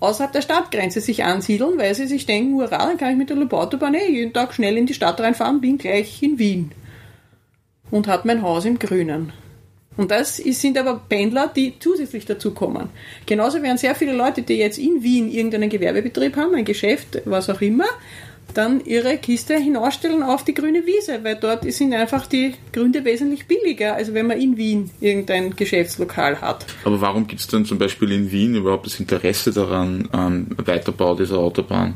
[0.00, 3.36] außerhalb der Stadtgrenze sich ansiedeln, weil sie sich denken, hurra, dann kann ich mit der
[3.36, 6.72] Lobautobahn eh jeden Tag schnell in die Stadt reinfahren, bin gleich in Wien
[7.90, 9.32] und habe mein Haus im Grünen.
[9.96, 12.88] Und das sind aber Pendler, die zusätzlich dazukommen.
[13.26, 17.50] Genauso werden sehr viele Leute, die jetzt in Wien irgendeinen Gewerbebetrieb haben, ein Geschäft, was
[17.50, 17.88] auch immer,
[18.54, 23.46] dann ihre Kiste hinausstellen auf die grüne Wiese, weil dort sind einfach die Gründe wesentlich
[23.46, 26.66] billiger, als wenn man in Wien irgendein Geschäftslokal hat.
[26.84, 31.14] Aber warum gibt es dann zum Beispiel in Wien überhaupt das Interesse daran, am Weiterbau
[31.14, 31.94] dieser Autobahn?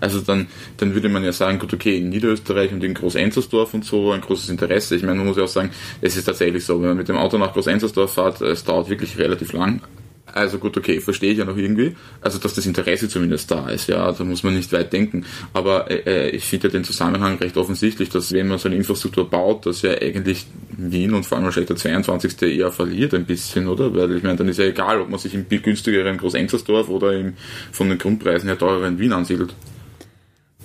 [0.00, 3.84] Also dann, dann würde man ja sagen, gut, okay, in Niederösterreich und in Groß-Enzersdorf und
[3.84, 4.96] so ein großes Interesse.
[4.96, 7.16] Ich meine, man muss ja auch sagen, es ist tatsächlich so, wenn man mit dem
[7.16, 9.80] Auto nach Groß-Enzersdorf fährt, es dauert wirklich relativ lang.
[10.36, 11.96] Also gut, okay, verstehe ich ja noch irgendwie.
[12.20, 15.24] Also dass das Interesse zumindest da ist, ja, da muss man nicht weit denken.
[15.54, 19.30] Aber äh, ich finde ja den Zusammenhang recht offensichtlich, dass wenn man so eine Infrastruktur
[19.30, 20.46] baut, dass ja eigentlich
[20.76, 22.42] Wien und vor allem wahrscheinlich der 22.
[22.42, 23.94] eher verliert ein bisschen, oder?
[23.94, 27.32] Weil ich meine, dann ist ja egal, ob man sich im günstigeren Groß-Enzersdorf oder im,
[27.72, 29.54] von den Grundpreisen her teureren Wien ansiedelt.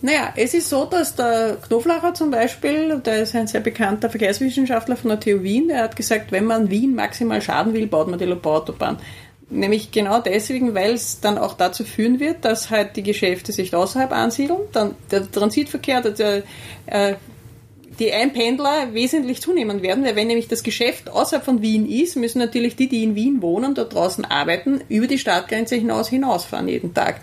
[0.03, 4.97] Naja, es ist so, dass der Knoflacher zum Beispiel, der ist ein sehr bekannter Verkehrswissenschaftler
[4.97, 8.17] von der TU Wien, der hat gesagt, wenn man Wien maximal schaden will, baut man
[8.17, 8.97] die Lobautobahn.
[9.51, 13.75] Nämlich genau deswegen, weil es dann auch dazu führen wird, dass halt die Geschäfte sich
[13.75, 14.61] außerhalb ansiedeln.
[14.71, 16.43] Dann der Transitverkehr, der,
[16.85, 17.15] äh,
[17.99, 22.39] die Einpendler wesentlich zunehmen werden, weil wenn nämlich das Geschäft außerhalb von Wien ist, müssen
[22.39, 26.93] natürlich die, die in Wien wohnen, dort draußen arbeiten, über die Stadtgrenze hinaus hinausfahren jeden
[26.93, 27.19] Tag.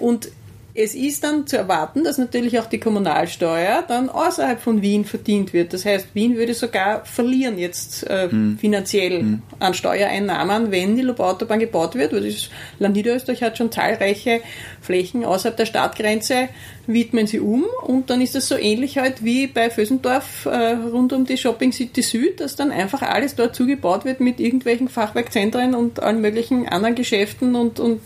[0.00, 0.28] Und
[0.74, 5.52] es ist dann zu erwarten, dass natürlich auch die Kommunalsteuer dann außerhalb von Wien verdient
[5.52, 5.74] wird.
[5.74, 8.56] Das heißt, Wien würde sogar verlieren jetzt äh, hm.
[8.58, 9.42] finanziell hm.
[9.58, 12.14] an Steuereinnahmen, wenn die Lobautobahn gebaut wird.
[12.14, 14.40] Weil das Land Niederösterreich hat schon zahlreiche
[14.80, 16.48] Flächen außerhalb der Stadtgrenze,
[16.86, 21.12] widmen sie um und dann ist das so ähnlich halt wie bei Fösendorf äh, rund
[21.12, 25.74] um die Shopping City Süd, dass dann einfach alles dort zugebaut wird mit irgendwelchen Fachwerkzentren
[25.74, 28.00] und allen möglichen anderen Geschäften und, und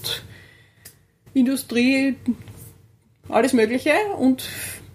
[1.33, 2.17] Industrie,
[3.29, 4.45] alles Mögliche und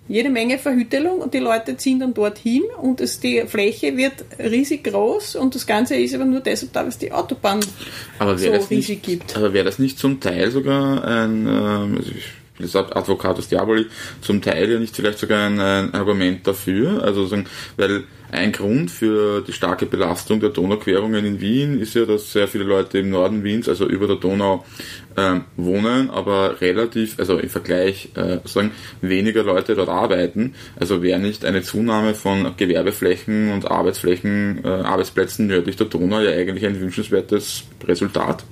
[0.08, 4.84] jede Menge Verhüttelung und die Leute ziehen dann dorthin und es, die Fläche wird riesig
[4.84, 8.72] groß und das Ganze ist aber nur deshalb da, weil es die Autobahn so riesig
[8.72, 9.38] nicht, gibt.
[9.38, 12.26] Aber wäre das nicht zum Teil sogar ein, ähm, also ich
[12.58, 13.86] bin jetzt Advocatus Diaboli,
[14.22, 17.46] zum Teil ja nicht vielleicht sogar ein, ein Argument dafür, also sagen,
[17.78, 22.48] weil ein Grund für die starke Belastung der Donauquerungen in Wien ist ja, dass sehr
[22.48, 24.63] viele Leute im Norden Wiens, also über der Donau,
[25.17, 30.56] ähm, wohnen, aber relativ, also im Vergleich äh, sagen, weniger Leute dort arbeiten.
[30.80, 36.32] Also wäre nicht eine Zunahme von Gewerbeflächen und Arbeitsflächen, äh, Arbeitsplätzen nördlich der Donau ja
[36.32, 38.46] eigentlich ein wünschenswertes Resultat?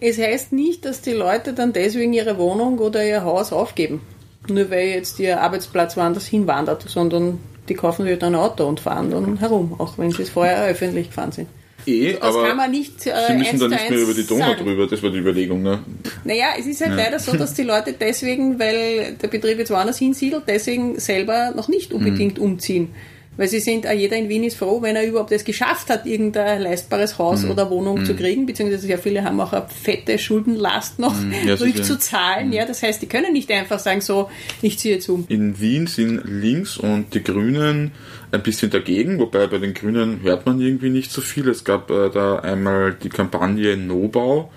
[0.00, 4.00] Es heißt nicht, dass die Leute dann deswegen ihre Wohnung oder ihr Haus aufgeben.
[4.48, 8.80] Nur weil jetzt ihr Arbeitsplatz woanders hinwandert, sondern die kaufen sich dann ein Auto und
[8.80, 11.48] fahren dann herum, auch wenn sie es vorher öffentlich gefahren sind.
[11.86, 14.46] Eh, das aber kann man nicht, äh, sie müssen dann nicht mehr über die Donau
[14.46, 14.64] sagen.
[14.64, 15.62] drüber, das war die Überlegung.
[15.62, 15.80] Ne?
[16.24, 16.96] Naja, es ist halt ja.
[16.96, 21.68] leider so, dass die Leute deswegen, weil der Betrieb jetzt woanders hinsiedelt, deswegen selber noch
[21.68, 22.44] nicht unbedingt mhm.
[22.44, 22.94] umziehen.
[23.36, 26.60] Weil sie sind, jeder in Wien ist froh, wenn er überhaupt es geschafft hat, irgendein
[26.60, 27.52] leistbares Haus mhm.
[27.52, 28.04] oder Wohnung mhm.
[28.04, 31.34] zu kriegen, beziehungsweise sehr viele haben auch eine fette Schuldenlast noch mhm.
[31.46, 32.48] ja, zurückzuzahlen.
[32.48, 32.52] Mhm.
[32.52, 35.24] Ja, das heißt, die können nicht einfach sagen, so, ich ziehe jetzt um.
[35.28, 37.92] In Wien sind links und die Grünen
[38.32, 41.48] ein bisschen dagegen, wobei bei den Grünen hört man irgendwie nicht so viel.
[41.48, 44.50] Es gab äh, da einmal die Kampagne Nobau,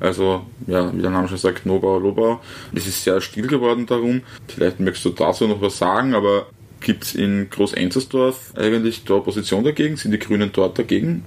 [0.00, 2.40] also, ja, wie der Name schon sagt, Nobau, Lobau.
[2.74, 4.22] Es ist sehr still geworden darum.
[4.48, 6.46] Vielleicht möchtest du dazu noch was sagen, aber
[6.80, 9.96] Gibt es in Groß-Enzersdorf eigentlich da Opposition dagegen?
[9.96, 11.24] Sind die Grünen dort dagegen?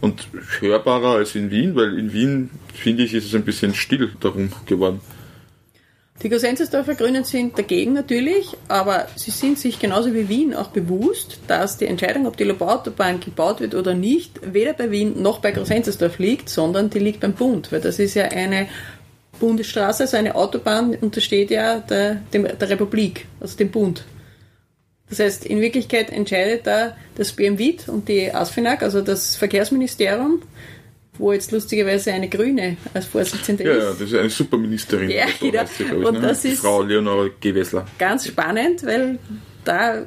[0.00, 0.26] Und
[0.60, 4.50] hörbarer als in Wien, weil in Wien, finde ich, ist es ein bisschen still darum
[4.66, 5.00] geworden.
[6.22, 11.40] Die Groß-Enzersdorfer Grünen sind dagegen natürlich, aber sie sind sich genauso wie Wien auch bewusst,
[11.48, 15.50] dass die Entscheidung, ob die Lobautobahn gebaut wird oder nicht, weder bei Wien noch bei
[15.50, 18.68] Groß-Enzersdorf liegt, sondern die liegt beim Bund, weil das ist ja eine
[19.40, 24.04] Bundesstraße, also eine Autobahn untersteht ja der, der Republik, also dem Bund.
[25.12, 30.40] Das heißt, in Wirklichkeit entscheidet da das BMWIT und die ASFINAG, also das Verkehrsministerium,
[31.18, 33.82] wo jetzt lustigerweise eine Grüne als Vorsitzende ja, ist.
[33.82, 35.10] Ja, das ist eine Superministerin.
[35.10, 35.64] Ja, so genau.
[35.66, 36.20] Sie, ich, und ne?
[36.20, 37.84] das ist Frau Leonore Gewessler.
[37.98, 39.18] Ganz spannend, weil
[39.66, 40.06] da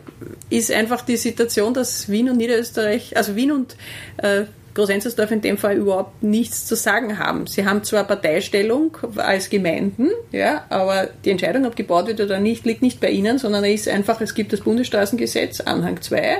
[0.50, 3.76] ist einfach die Situation, dass Wien und Niederösterreich, also Wien und
[4.18, 7.48] äh, Groß-Enzersdorf in dem Fall überhaupt nichts zu sagen haben.
[7.48, 12.66] Sie haben zwar Parteistellung als Gemeinden, ja, aber die Entscheidung, ob gebaut wird oder nicht,
[12.66, 16.38] liegt nicht bei ihnen, sondern es ist einfach, es gibt das Bundesstraßengesetz, Anhang 2,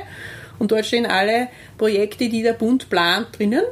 [0.60, 3.64] und dort stehen alle Projekte, die der Bund plant, drinnen.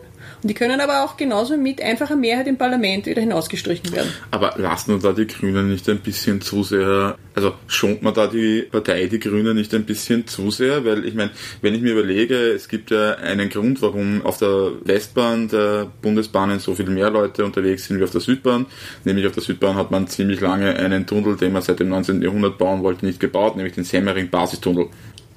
[0.43, 4.11] Die können aber auch genauso mit einfacher Mehrheit im Parlament wieder hinausgestrichen werden.
[4.29, 8.27] Aber lassen uns da die Grünen nicht ein bisschen zu sehr, also schont man da
[8.27, 10.83] die Partei, die Grünen nicht ein bisschen zu sehr?
[10.83, 14.71] Weil ich meine, wenn ich mir überlege, es gibt ja einen Grund, warum auf der
[14.83, 18.65] Westbahn der Bundesbahnen so viel mehr Leute unterwegs sind wie auf der Südbahn.
[19.05, 22.21] Nämlich auf der Südbahn hat man ziemlich lange einen Tunnel, den man seit dem 19.
[22.21, 24.89] Jahrhundert bauen wollte, nicht gebaut, nämlich den Semmering-Basistunnel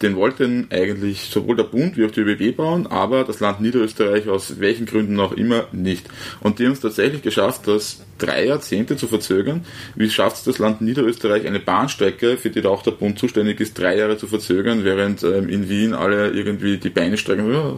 [0.02, 4.28] den wollten eigentlich sowohl der Bund wie auch die ÖBB bauen, aber das Land Niederösterreich
[4.28, 6.06] aus welchen Gründen auch immer nicht.
[6.40, 9.64] Und die haben es tatsächlich geschafft, das drei Jahrzehnte zu verzögern.
[9.94, 13.60] Wie schafft es das Land Niederösterreich, eine Bahnstrecke, für die da auch der Bund zuständig
[13.60, 17.50] ist, drei Jahre zu verzögern, während ähm, in Wien alle irgendwie die Beine strecken?
[17.52, 17.76] Ja.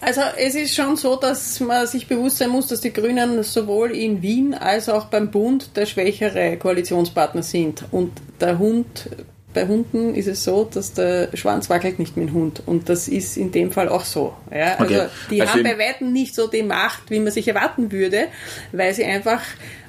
[0.00, 3.92] Also es ist schon so, dass man sich bewusst sein muss, dass die Grünen sowohl
[3.92, 7.84] in Wien als auch beim Bund der schwächere Koalitionspartner sind.
[7.92, 9.08] Und der Hund
[9.56, 12.62] bei Hunden ist es so, dass der Schwanz wackelt nicht mit dem Hund.
[12.66, 14.34] Und das ist in dem Fall auch so.
[14.54, 14.74] Ja?
[14.74, 15.06] Also okay.
[15.30, 18.26] die also haben bei Weitem nicht so die Macht, wie man sich erwarten würde,
[18.72, 19.40] weil sie einfach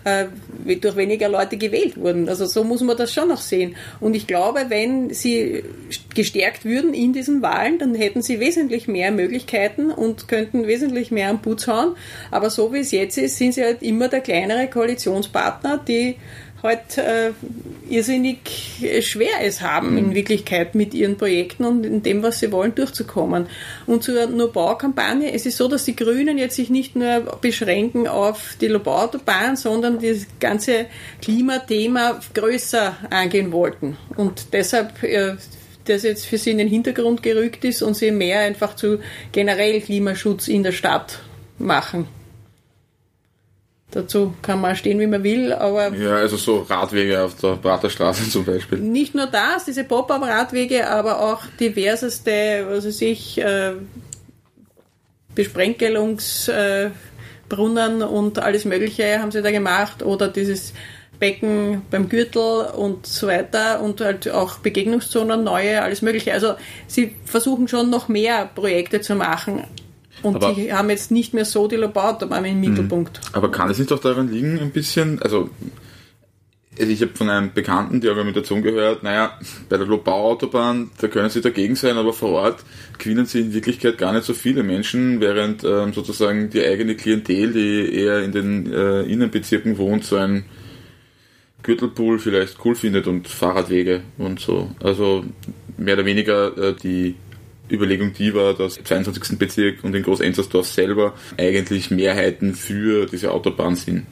[0.05, 0.27] äh,
[0.77, 2.29] durch weniger Leute gewählt wurden.
[2.29, 3.75] Also so muss man das schon noch sehen.
[3.99, 5.65] Und ich glaube, wenn sie
[6.15, 11.29] gestärkt würden in diesen Wahlen, dann hätten sie wesentlich mehr Möglichkeiten und könnten wesentlich mehr
[11.29, 11.97] am Putz hauen.
[12.31, 16.15] Aber so wie es jetzt ist, sind sie halt immer der kleinere Koalitionspartner, die
[16.63, 17.31] halt äh,
[17.89, 18.39] irrsinnig
[19.01, 19.97] schwer es haben, mhm.
[19.97, 23.47] in Wirklichkeit mit ihren Projekten und in dem, was sie wollen, durchzukommen.
[23.85, 28.55] Und zur Nur-Bau-Kampagne, es ist so, dass die Grünen jetzt sich nicht nur beschränken auf
[28.59, 30.87] die Lobau-Autobahn, sondern das ganze
[31.21, 33.97] Klimathema größer angehen wollten.
[34.15, 35.35] Und deshalb äh,
[35.85, 38.99] das jetzt für sie in den Hintergrund gerückt ist und sie mehr einfach zu
[39.31, 41.19] generell Klimaschutz in der Stadt
[41.57, 42.07] machen.
[43.91, 45.95] Dazu kann man stehen, wie man will, aber.
[45.95, 48.79] Ja, also so Radwege auf der Praterstraße zum Beispiel.
[48.79, 53.73] Nicht nur das, diese Pop-up-Radwege, aber auch diverseste, was weiß ich, äh,
[55.35, 60.73] Besprenkelungsbrunnen äh, und alles Mögliche haben sie da gemacht oder dieses
[61.19, 66.33] Becken beim Gürtel und so weiter und halt auch Begegnungszonen, neue, alles Mögliche.
[66.33, 66.55] Also
[66.87, 69.63] sie versuchen schon noch mehr Projekte zu machen.
[70.23, 72.61] Und aber, die haben jetzt nicht mehr so die Lobautobahn im mhm.
[72.61, 73.21] Mittelpunkt.
[73.33, 75.49] Aber kann es nicht auch daran liegen, ein bisschen, also
[76.79, 81.41] ich habe von einem Bekannten die Argumentation gehört, naja, bei der Lobau-Autobahn, da können sie
[81.41, 82.63] dagegen sein, aber vor Ort
[82.97, 87.53] gewinnen sie in Wirklichkeit gar nicht so viele Menschen, während ähm, sozusagen die eigene Klientel,
[87.53, 90.45] die eher in den äh, Innenbezirken wohnt, so ein
[91.63, 94.69] Gürtelpool vielleicht cool findet und Fahrradwege und so.
[94.81, 95.25] Also
[95.77, 97.15] mehr oder weniger äh, die
[97.71, 99.37] Überlegung die war, dass im 22.
[99.37, 104.05] Bezirk und in Groß-Enzersdorf selber eigentlich Mehrheiten für diese Autobahn sind.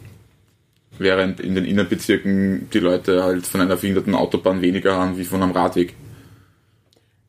[0.97, 5.43] Während in den Innenbezirken die Leute halt von einer verhinderten Autobahn weniger haben wie von
[5.43, 5.93] einem Radweg.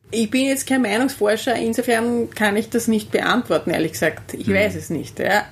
[0.09, 4.33] Ich bin jetzt kein Meinungsforscher, insofern kann ich das nicht beantworten, ehrlich gesagt.
[4.33, 4.53] Ich hm.
[4.53, 5.19] weiß es nicht.
[5.19, 5.45] Ja.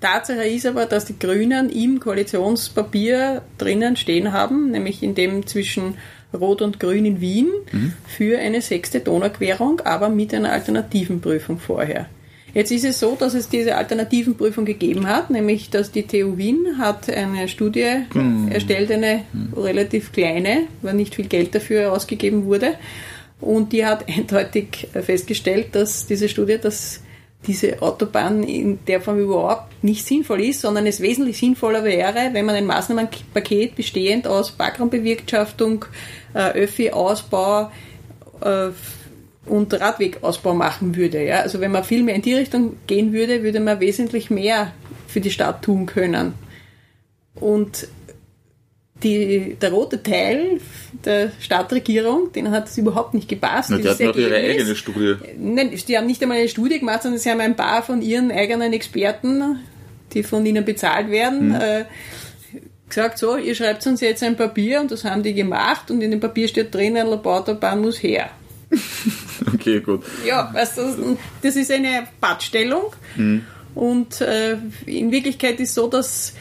[0.00, 5.96] Tatsache ist aber, dass die Grünen im Koalitionspapier drinnen stehen haben, nämlich in dem zwischen
[6.36, 7.92] Rot und Grün in Wien, mhm.
[8.06, 12.06] für eine sechste Donauquerung, aber mit einer alternativen Prüfung vorher.
[12.56, 16.38] Jetzt ist es so, dass es diese alternativen Prüfung gegeben hat, nämlich dass die TU
[16.38, 18.48] Wien hat eine Studie mhm.
[18.50, 19.52] erstellt, eine mhm.
[19.52, 22.76] relativ kleine, weil nicht viel Geld dafür ausgegeben wurde.
[23.42, 27.02] Und die hat eindeutig festgestellt, dass diese Studie das
[27.46, 32.44] diese Autobahn in der Form überhaupt nicht sinnvoll ist, sondern es wesentlich sinnvoller wäre, wenn
[32.44, 35.84] man ein Maßnahmenpaket bestehend aus Parkraumbewirtschaftung,
[36.34, 37.70] äh, Öffi-Ausbau
[38.40, 38.68] äh,
[39.46, 41.34] und Radwegausbau machen würde.
[41.36, 44.72] Also wenn man viel mehr in die Richtung gehen würde, würde man wesentlich mehr
[45.06, 46.34] für die Stadt tun können.
[47.36, 47.86] Und
[49.02, 50.60] die, der rote Teil
[51.04, 53.70] der Stadtregierung, denen hat es überhaupt nicht gepasst.
[53.70, 55.16] Na, die hatten auch ihre eigene Studie.
[55.38, 58.30] Nein, die haben nicht einmal eine Studie gemacht, sondern sie haben ein paar von ihren
[58.32, 59.60] eigenen Experten,
[60.14, 61.54] die von ihnen bezahlt werden, mhm.
[61.54, 61.84] äh,
[62.88, 66.10] gesagt, so, ihr schreibt uns jetzt ein Papier und das haben die gemacht und in
[66.10, 68.30] dem Papier steht drin, ein Laborautobahn muss her.
[69.54, 70.04] okay, gut.
[70.26, 73.44] Ja, weißt du, das ist eine Pattstellung mhm.
[73.74, 74.56] und äh,
[74.86, 76.34] in Wirklichkeit ist so, dass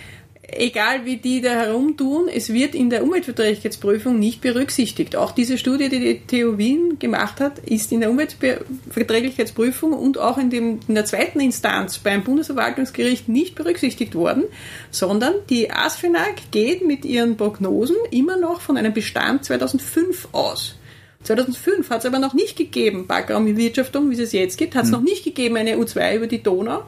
[0.55, 5.15] egal wie die da herumtun, es wird in der Umweltverträglichkeitsprüfung nicht berücksichtigt.
[5.15, 10.37] Auch diese Studie, die die TU Wien gemacht hat, ist in der Umweltverträglichkeitsprüfung und auch
[10.37, 14.43] in, dem, in der zweiten Instanz beim Bundesverwaltungsgericht nicht berücksichtigt worden,
[14.91, 20.75] sondern die ASFINAG geht mit ihren Prognosen immer noch von einem Bestand 2005 aus.
[21.23, 24.99] 2005 hat es aber noch nicht gegeben, Parkraumbewirtschaftung, wie es jetzt gibt, hat es hm.
[24.99, 26.83] noch nicht gegeben, eine U2 über die Donau.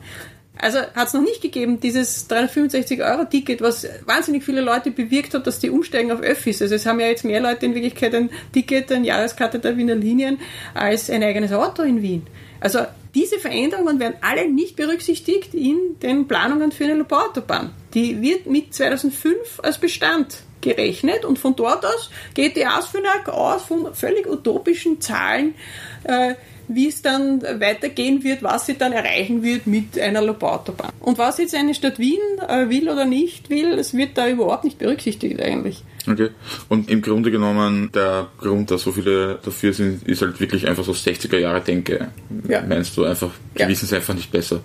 [0.59, 5.59] Also hat es noch nicht gegeben, dieses 365-Euro-Ticket, was wahnsinnig viele Leute bewirkt hat, dass
[5.59, 6.61] die umsteigen auf Öffis.
[6.61, 9.95] Also es haben ja jetzt mehr Leute in Wirklichkeit ein Ticket, eine Jahreskarte der Wiener
[9.95, 10.39] Linien
[10.73, 12.25] als ein eigenes Auto in Wien.
[12.59, 12.79] Also
[13.13, 17.71] diese Veränderungen werden alle nicht berücksichtigt in den Planungen für eine Lobautobahn.
[17.93, 23.63] Die wird mit 2005 als Bestand gerechnet und von dort aus geht die ASFINAG aus
[23.63, 25.55] von völlig utopischen Zahlen,
[26.03, 26.35] äh,
[26.67, 30.91] wie es dann weitergehen wird, was sie dann erreichen wird mit einer Lobautobahn.
[30.99, 34.63] Und was jetzt eine Stadt Wien äh, will oder nicht will, es wird da überhaupt
[34.63, 35.83] nicht berücksichtigt eigentlich.
[36.09, 36.29] Okay.
[36.69, 40.83] Und im Grunde genommen, der Grund, dass so viele dafür sind, ist halt wirklich einfach
[40.83, 42.09] so 60er Jahre Denke.
[42.47, 42.61] Ja.
[42.61, 43.67] Meinst du einfach, die ja.
[43.67, 44.61] wissen es einfach nicht besser?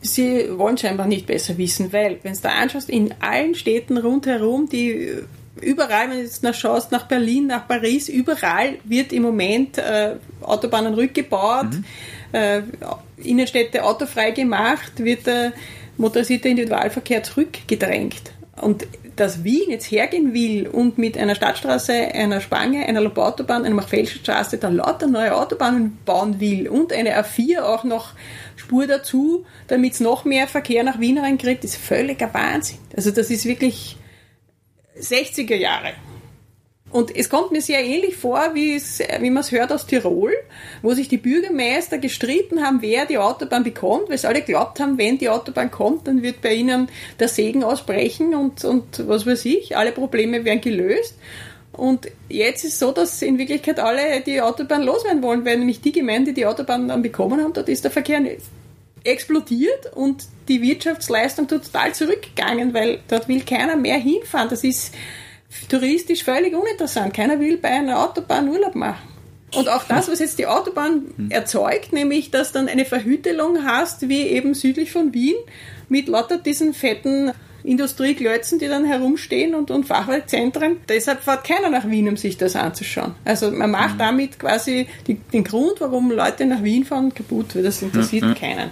[0.00, 4.68] Sie wollen scheinbar nicht besser wissen, weil, wenn du da anschaust, in allen Städten rundherum,
[4.68, 5.10] die
[5.62, 10.16] überall, wenn du jetzt nach schaust, nach Berlin, nach Paris, überall wird im Moment äh,
[10.42, 11.84] Autobahnen rückgebaut, mhm.
[12.32, 12.62] äh,
[13.16, 15.52] Innenstädte autofrei gemacht, wird der
[15.96, 18.32] motorisierte Individualverkehr zurückgedrängt.
[18.60, 18.86] Und
[19.18, 24.58] dass Wien jetzt hergehen will und mit einer Stadtstraße, einer Spange, einer Lobautobahn, einer Machfeldstraße
[24.58, 28.12] da lauter neue Autobahnen bauen will und eine A4 auch noch
[28.56, 32.78] Spur dazu, damit es noch mehr Verkehr nach Wien reinkriegt, ist völliger Wahnsinn.
[32.96, 33.96] Also das ist wirklich
[35.00, 35.94] 60er Jahre.
[36.90, 38.80] Und es kommt mir sehr ähnlich vor, wie,
[39.20, 40.32] man es hört aus Tirol,
[40.80, 44.96] wo sich die Bürgermeister gestritten haben, wer die Autobahn bekommt, weil sie alle glaubt haben,
[44.96, 46.88] wenn die Autobahn kommt, dann wird bei ihnen
[47.20, 51.16] der Segen ausbrechen und, und was weiß ich, alle Probleme werden gelöst.
[51.72, 55.82] Und jetzt ist es so, dass in Wirklichkeit alle die Autobahn loswerden wollen, weil nämlich
[55.82, 58.20] die Gemeinde, die die Autobahn dann bekommen haben, dort ist der Verkehr
[59.04, 64.48] explodiert und die Wirtschaftsleistung total zurückgegangen, weil dort will keiner mehr hinfahren.
[64.48, 64.94] Das ist
[65.68, 67.14] touristisch völlig uninteressant.
[67.14, 69.08] Keiner will bei einer Autobahn Urlaub machen.
[69.54, 74.22] Und auch das, was jetzt die Autobahn erzeugt, nämlich, dass dann eine Verhütelung hast, wie
[74.22, 75.36] eben südlich von Wien,
[75.88, 77.32] mit lauter diesen fetten
[77.64, 80.78] Industrieklötzen, die dann herumstehen und, und Fachwerkzentren.
[80.88, 83.14] Deshalb fährt keiner nach Wien, um sich das anzuschauen.
[83.24, 83.98] Also man macht mhm.
[83.98, 88.48] damit quasi die, den Grund, warum Leute nach Wien fahren, kaputt, weil das interessiert ja,
[88.48, 88.70] ja.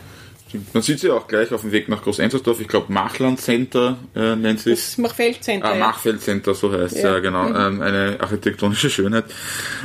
[0.50, 0.66] Keinen.
[0.72, 2.60] Man sieht sie auch gleich auf dem Weg nach Groß-Enzersdorf.
[2.60, 4.74] Ich glaube, Machland Center äh, nennt sich.
[4.74, 5.66] Das Machfeld Center.
[5.66, 5.86] Ah, ja.
[5.86, 7.14] Machfeld Center, so heißt es ja.
[7.14, 7.44] ja, genau.
[7.44, 7.56] Mhm.
[7.56, 9.24] Ähm, eine architektonische Schönheit.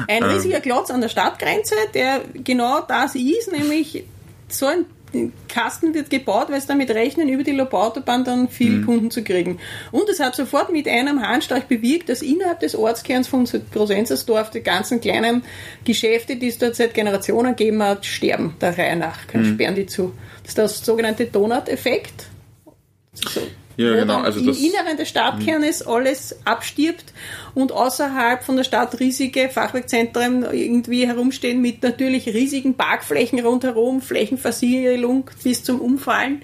[0.08, 4.04] Ein ähm, riesiger Klotz an der Stadtgrenze, der genau das ist, nämlich
[4.48, 4.86] so ein
[5.50, 8.86] Kasten wird gebaut, weil sie damit rechnen, über die Lobautobahn dann viel mhm.
[8.86, 9.60] Kunden zu kriegen.
[9.92, 14.62] Und es hat sofort mit einem Handstreich bewirkt, dass innerhalb des Ortskerns von Großenzersdorf die
[14.62, 15.44] ganzen kleinen
[15.84, 19.28] Geschäfte, die es dort seit Generationen gegeben hat, sterben der Reihe nach.
[19.28, 19.54] Können mhm.
[19.56, 20.14] sperren die zu.
[20.44, 22.26] Das ist der sogenannte Donut-Effekt.
[23.14, 23.42] So.
[23.78, 24.22] Ja, genau.
[24.22, 25.92] Also im Inneren des Stadtkernes mhm.
[25.92, 27.06] alles abstirbt
[27.56, 35.30] und außerhalb von der Stadt riesige Fachwerkzentren irgendwie herumstehen mit natürlich riesigen Parkflächen rundherum, Flächenversiegelung
[35.44, 36.42] bis zum Umfallen.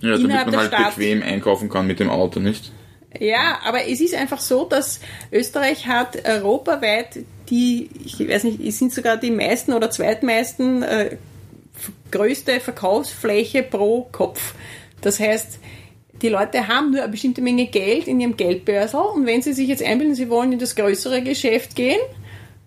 [0.00, 0.96] Ja, damit man halt Stadt.
[0.96, 2.72] bequem einkaufen kann mit dem Auto, nicht?
[3.18, 7.20] Ja, aber es ist einfach so, dass Österreich hat europaweit
[7.50, 11.16] die, ich weiß nicht, es sind sogar die meisten oder zweitmeisten äh,
[12.10, 14.54] größte Verkaufsfläche pro Kopf.
[15.00, 15.58] Das heißt,
[16.22, 19.68] die Leute haben nur eine bestimmte Menge Geld in ihrem Geldbörsel und wenn sie sich
[19.68, 22.00] jetzt einbilden, sie wollen in das größere Geschäft gehen,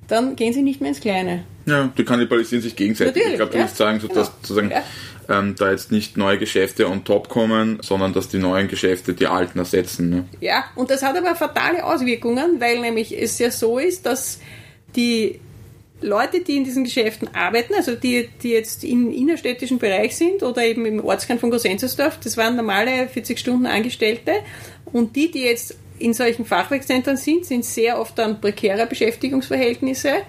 [0.08, 1.46] dann gehen sie nicht mehr ins Kleine.
[1.66, 3.16] Ja, die kannibalisieren sich gegenseitig.
[3.16, 4.20] Natürlich, ich glaube, du ja, willst sagen, so, genau.
[4.20, 4.84] dass sozusagen ja.
[5.30, 9.26] ähm, da jetzt nicht neue Geschäfte on top kommen, sondern dass die neuen Geschäfte die
[9.26, 10.10] alten ersetzen.
[10.10, 10.26] Ne?
[10.42, 14.40] Ja, und das hat aber fatale Auswirkungen, weil nämlich es ja so ist, dass
[14.96, 15.40] die
[16.02, 20.64] Leute, die in diesen Geschäften arbeiten, also die, die jetzt im innerstädtischen Bereich sind oder
[20.64, 24.34] eben im Ortskern von Grosenzersdorf, das waren normale 40 Stunden Angestellte.
[24.86, 30.24] Und die, die jetzt in solchen Fachwerkszentren sind, sind sehr oft dann prekäre Beschäftigungsverhältnisse,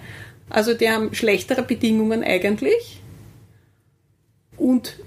[0.49, 3.01] also die haben schlechtere Bedingungen eigentlich.
[4.55, 4.97] Und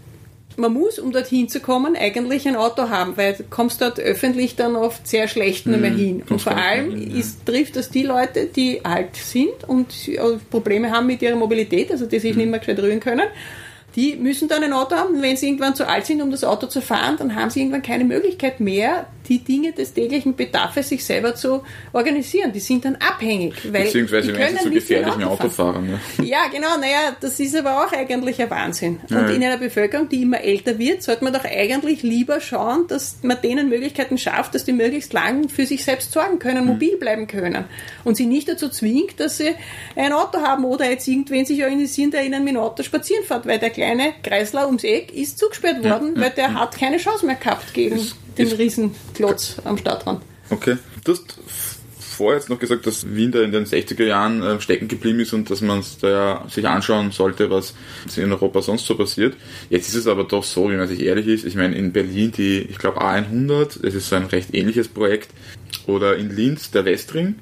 [0.61, 4.57] man muss, um dorthin zu kommen, eigentlich ein Auto haben, weil du kommst dort öffentlich
[4.57, 6.23] dann oft sehr schlecht mhm, nicht mehr hin.
[6.29, 9.89] Und vor allem ist, trifft das die Leute, die alt sind und
[10.51, 12.39] Probleme haben mit ihrer Mobilität, also die sich mhm.
[12.39, 13.29] nicht mehr gescheit rühren können
[13.97, 15.21] die müssen dann ein Auto haben.
[15.21, 17.83] wenn sie irgendwann zu alt sind, um das Auto zu fahren, dann haben sie irgendwann
[17.83, 21.63] keine Möglichkeit mehr, die Dinge des täglichen Bedarfs sich selber zu
[21.93, 22.53] organisieren.
[22.53, 23.55] Die sind dann abhängig.
[23.73, 25.99] Weil Beziehungsweise wenn sie so gefährlich mit Auto fahren.
[26.19, 26.25] Ja.
[26.25, 26.77] ja, genau.
[26.79, 29.01] Naja, das ist aber auch eigentlich ein Wahnsinn.
[29.09, 29.29] Und ja.
[29.29, 33.41] in einer Bevölkerung, die immer älter wird, sollte man doch eigentlich lieber schauen, dass man
[33.41, 36.73] denen Möglichkeiten schafft, dass die möglichst lang für sich selbst sorgen können, mhm.
[36.73, 37.65] mobil bleiben können.
[38.03, 39.55] Und sie nicht dazu zwingt, dass sie
[39.95, 43.47] ein Auto haben oder jetzt irgendwen sich organisieren, der ihnen mit dem Auto spazieren fährt,
[43.47, 47.37] weil der kleine Kreisler ums Eck ist zugesperrt worden, weil der hat keine Chance mehr
[47.37, 48.59] gehabt gegen ist, den ist,
[49.21, 50.23] Riesenklotz am Stadtrand.
[50.51, 50.77] Okay.
[51.05, 51.37] Du hast
[51.99, 55.33] vorher jetzt noch gesagt, dass Wien da in den 60er Jahren äh, stecken geblieben ist
[55.33, 57.75] und dass man da sich anschauen sollte, was
[58.17, 59.37] in Europa sonst so passiert.
[59.71, 61.45] Jetzt ist es aber doch so, wie man sich ehrlich ist.
[61.45, 65.31] Ich meine, in Berlin die, ich glaube, A100, das ist so ein recht ähnliches Projekt.
[65.87, 67.37] Oder in Linz der Westring,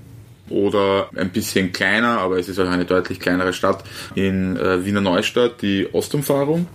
[0.49, 5.03] oder ein bisschen kleiner, aber es ist auch eine deutlich kleinere Stadt in äh, Wiener
[5.03, 6.67] Neustadt, die Ostumfahrung.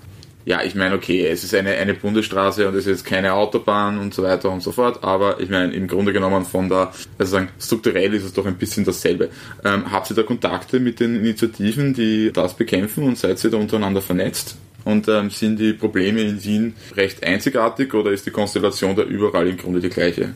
[0.45, 4.13] Ja, ich meine, okay, es ist eine, eine Bundesstraße und es ist keine Autobahn und
[4.13, 7.49] so weiter und so fort, aber ich meine, im Grunde genommen von der, also sagen,
[7.60, 9.29] strukturell ist es doch ein bisschen dasselbe.
[9.63, 13.58] Ähm, habt ihr da Kontakte mit den Initiativen, die das bekämpfen und seid ihr da
[13.58, 14.58] untereinander vernetzt?
[14.84, 19.47] Und ähm, sind die Probleme in Wien recht einzigartig oder ist die Konstellation da überall
[19.47, 20.34] im Grunde die gleiche?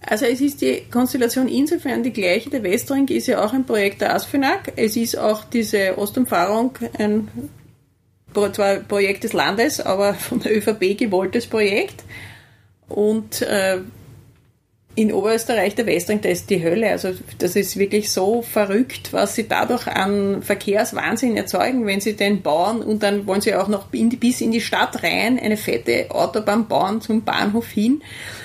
[0.00, 2.48] Also es ist die Konstellation insofern die gleiche.
[2.48, 4.72] Der Westring ist ja auch ein Projekt der ASFINAG.
[4.76, 7.28] Es ist auch diese Ostumfahrung ein
[8.52, 12.04] zwar Projekt des Landes, aber von der ÖVP gewolltes Projekt.
[12.88, 13.78] Und äh,
[14.96, 16.90] in Oberösterreich der Westring, da ist die Hölle.
[16.90, 22.42] Also das ist wirklich so verrückt, was sie dadurch an Verkehrswahnsinn erzeugen, wenn sie den
[22.42, 25.56] bauen und dann wollen sie auch noch in die, bis in die Stadt rein eine
[25.56, 28.02] fette Autobahn bauen zum Bahnhof hin.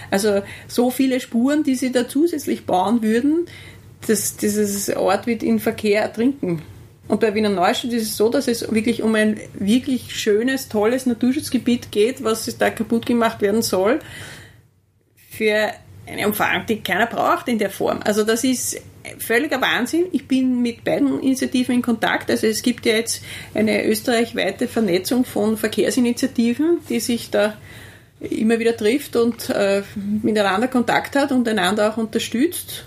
[0.10, 3.45] Also so viele Spuren, die sie da zusätzlich bauen würden,
[4.08, 6.63] dass dieses Ort wird in Verkehr ertrinken.
[7.10, 11.08] Und bei Wiener Neustadt ist es so, dass es wirklich um ein wirklich schönes, tolles
[11.08, 14.00] Naturschutzgebiet geht, was da kaputt gemacht werden soll.
[15.32, 15.72] Für
[16.08, 18.00] eine Umfahrung, die keiner braucht in der Form.
[18.04, 18.80] Also das ist
[19.17, 20.06] völliger Wahnsinn.
[20.12, 22.30] Ich bin mit beiden Initiativen in Kontakt.
[22.30, 23.24] Also es gibt ja jetzt
[23.56, 27.57] eine österreichweite Vernetzung von Verkehrsinitiativen, die sich da
[28.20, 29.82] immer wieder trifft und äh,
[30.22, 32.86] miteinander Kontakt hat und einander auch unterstützt.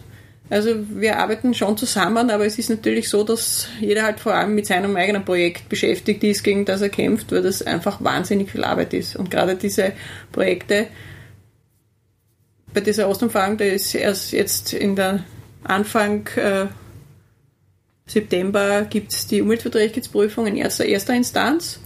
[0.53, 4.55] Also wir arbeiten schon zusammen, aber es ist natürlich so, dass jeder halt vor allem
[4.55, 8.63] mit seinem eigenen Projekt beschäftigt ist, gegen das er kämpft, weil das einfach wahnsinnig viel
[8.63, 9.17] Arbeit ist.
[9.17, 9.93] Und gerade diese
[10.31, 10.89] Projekte
[12.75, 15.25] bei dieser Ostumfahrung, da ist erst jetzt in der
[15.65, 16.67] Anfang äh,
[18.05, 21.81] September gibt es die Umweltverträglichkeitsprüfung in erster, erster Instanz.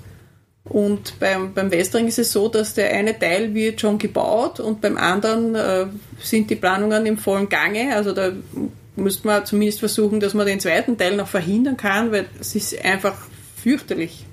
[0.68, 4.80] Und beim, beim Westring ist es so, dass der eine Teil wird schon gebaut und
[4.80, 5.86] beim anderen äh,
[6.20, 7.94] sind die Planungen im vollen Gange.
[7.94, 8.32] Also da
[8.96, 12.84] müsste man zumindest versuchen, dass man den zweiten Teil noch verhindern kann, weil es ist
[12.84, 13.14] einfach
[13.56, 14.26] fürchterlich.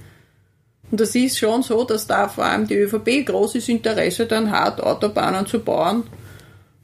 [0.89, 4.81] Und das ist schon so, dass da vor allem die ÖVP großes Interesse dann hat,
[4.81, 6.03] Autobahnen zu bauen.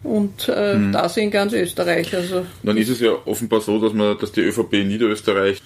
[0.04, 0.92] Und äh, mhm.
[0.92, 2.16] das in ganz Österreich.
[2.16, 5.62] Also dann ist es ja offenbar so, dass man, dass die ÖVP in Niederösterreich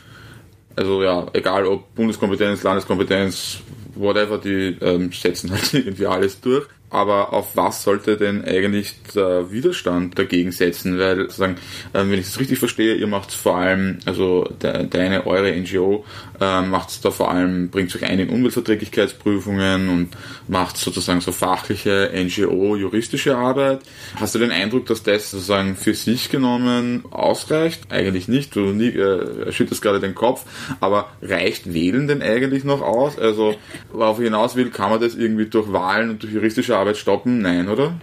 [0.75, 3.59] also ja, egal ob Bundeskompetenz, Landeskompetenz,
[3.95, 9.51] whatever, die ähm, setzen halt irgendwie alles durch aber auf was sollte denn eigentlich der
[9.51, 10.99] Widerstand dagegen setzen?
[10.99, 11.55] Weil, sozusagen,
[11.93, 16.05] äh, wenn ich das richtig verstehe, ihr macht vor allem, also deine, eure NGO
[16.39, 20.09] äh, macht da vor allem, bringt euch ein in Umweltverträglichkeitsprüfungen und
[20.47, 23.81] macht sozusagen so fachliche NGO-juristische Arbeit.
[24.15, 27.91] Hast du den Eindruck, dass das sozusagen für sich genommen ausreicht?
[27.91, 30.45] Eigentlich nicht, du äh, schüttest gerade den Kopf,
[30.79, 33.17] aber reicht Wählen denn eigentlich noch aus?
[33.17, 33.55] Also,
[33.91, 36.97] worauf ich hinaus will, kann man das irgendwie durch Wahlen und durch juristische Arbeit Arbeit
[36.97, 37.41] stoppen?
[37.41, 37.93] Nein, oder?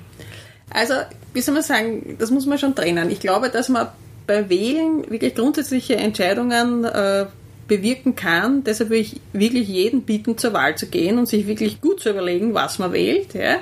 [0.71, 0.95] Also,
[1.35, 3.11] wie soll man sagen, das muss man schon trennen.
[3.11, 3.89] Ich glaube, dass man
[4.27, 7.27] bei Wählen wirklich grundsätzliche Entscheidungen äh,
[7.67, 8.65] bewirken kann.
[8.65, 12.11] Deshalb würde ich wirklich jeden bitten, zur Wahl zu gehen und sich wirklich gut zu
[12.11, 13.35] überlegen, was man wählt.
[13.35, 13.59] Ja.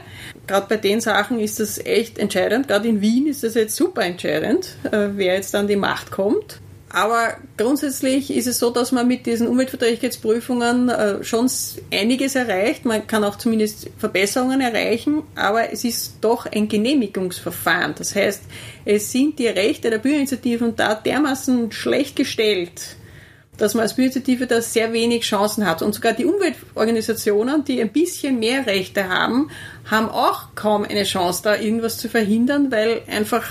[0.47, 2.69] Gerade bei den Sachen ist das echt entscheidend.
[2.69, 6.61] Gerade in Wien ist das jetzt super entscheidend, äh, wer jetzt an die Macht kommt.
[6.99, 11.49] Aber grundsätzlich ist es so, dass man mit diesen Umweltverträglichkeitsprüfungen äh, schon
[11.92, 12.84] einiges erreicht.
[12.84, 17.94] Man kann auch zumindest Verbesserungen erreichen, aber es ist doch ein Genehmigungsverfahren.
[17.96, 18.42] Das heißt,
[18.84, 22.96] es sind die Rechte der Bürgerinitiativen da dermaßen schlecht gestellt,
[23.59, 25.82] dass man als Bürgerinitiative da sehr wenig Chancen hat.
[25.82, 29.53] Und sogar die Umweltorganisationen, die ein bisschen mehr Rechte haben,
[29.88, 33.44] haben auch kaum eine Chance, da irgendwas zu verhindern, weil einfach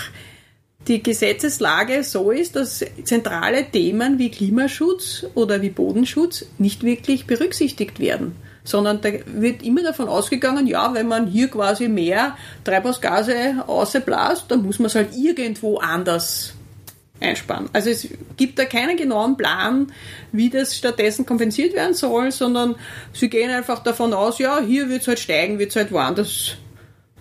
[0.88, 8.00] die Gesetzeslage so ist, dass zentrale Themen wie Klimaschutz oder wie Bodenschutz nicht wirklich berücksichtigt
[8.00, 8.36] werden.
[8.64, 14.64] Sondern da wird immer davon ausgegangen, ja, wenn man hier quasi mehr Treibhausgase ausblasst, dann
[14.64, 16.54] muss man es halt irgendwo anders
[17.20, 17.70] einsparen.
[17.74, 19.92] Also es gibt da keinen genauen Plan,
[20.32, 22.76] wie das stattdessen kompensiert werden soll, sondern
[23.14, 26.58] sie gehen einfach davon aus, ja, hier wird es halt steigen, wird es halt woanders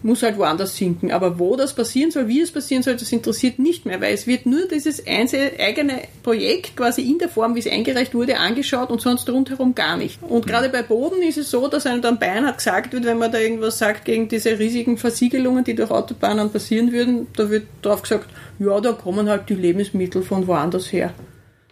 [0.03, 1.11] muss halt woanders sinken.
[1.11, 4.27] Aber wo das passieren soll, wie es passieren soll, das interessiert nicht mehr, weil es
[4.27, 8.91] wird nur dieses einzelne eigene Projekt quasi in der Form, wie es eingereicht wurde, angeschaut
[8.91, 10.23] und sonst rundherum gar nicht.
[10.23, 10.51] Und mhm.
[10.51, 13.39] gerade bei Boden ist es so, dass einem dann beinahe gesagt wird, wenn man da
[13.39, 18.29] irgendwas sagt gegen diese riesigen Versiegelungen, die durch Autobahnen passieren würden, da wird drauf gesagt,
[18.59, 21.13] ja, da kommen halt die Lebensmittel von woanders her.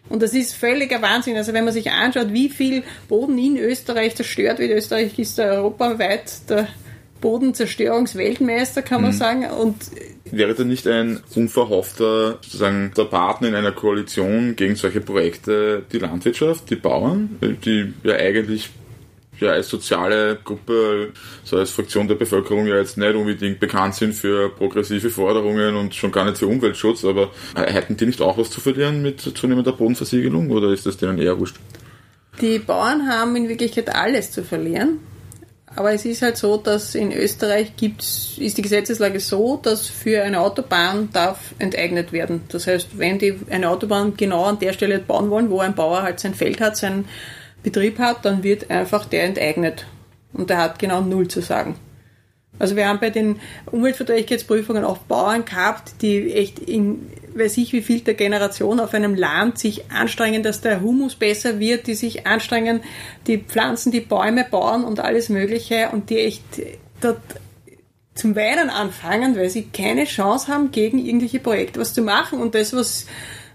[0.09, 1.37] Und das ist völliger Wahnsinn.
[1.37, 5.45] Also wenn man sich anschaut, wie viel Boden in Österreich zerstört wird, Österreich ist da
[5.53, 6.69] europaweit der
[7.25, 9.17] Bodenzerstörungsweltmeister, kann man mhm.
[9.17, 9.45] sagen.
[9.51, 9.77] Und
[10.31, 15.99] Wäre da nicht ein unverhoffter sozusagen der Partner in einer Koalition gegen solche Projekte die
[15.99, 18.69] Landwirtschaft, die Bauern, die ja eigentlich
[19.41, 21.13] ja als soziale Gruppe,
[21.45, 25.95] so als Fraktion der Bevölkerung ja jetzt nicht unbedingt bekannt sind für progressive Forderungen und
[25.95, 29.73] schon gar nicht für Umweltschutz, aber hätten die nicht auch was zu verlieren mit zunehmender
[29.73, 31.57] Bodenversiegelung oder ist das denen eher wurscht?
[32.41, 34.99] Die Bauern haben in Wirklichkeit alles zu verlieren.
[35.77, 40.23] Aber es ist halt so, dass in Österreich gibt's, ist die Gesetzeslage so, dass für
[40.23, 42.43] eine Autobahn darf enteignet werden.
[42.49, 46.03] Das heißt, wenn die eine Autobahn genau an der Stelle bauen wollen, wo ein Bauer
[46.03, 47.07] halt sein Feld hat, seinen
[47.65, 49.87] Betrieb hat, dann wird einfach der enteignet.
[50.33, 51.77] Und der hat genau null zu sagen.
[52.59, 57.83] Also wir haben bei den Umweltverträglichkeitsprüfungen auch Bauern gehabt, die echt in weiß ich wie
[57.83, 62.27] viel der Generation auf einem Land sich anstrengen, dass der Humus besser wird, die sich
[62.27, 62.81] anstrengen,
[63.27, 66.43] die Pflanzen, die Bäume bauen und alles Mögliche und die echt
[67.01, 67.21] dort
[68.15, 72.55] zum Weinen anfangen, weil sie keine Chance haben, gegen irgendwelche Projekte was zu machen und
[72.55, 73.07] das, was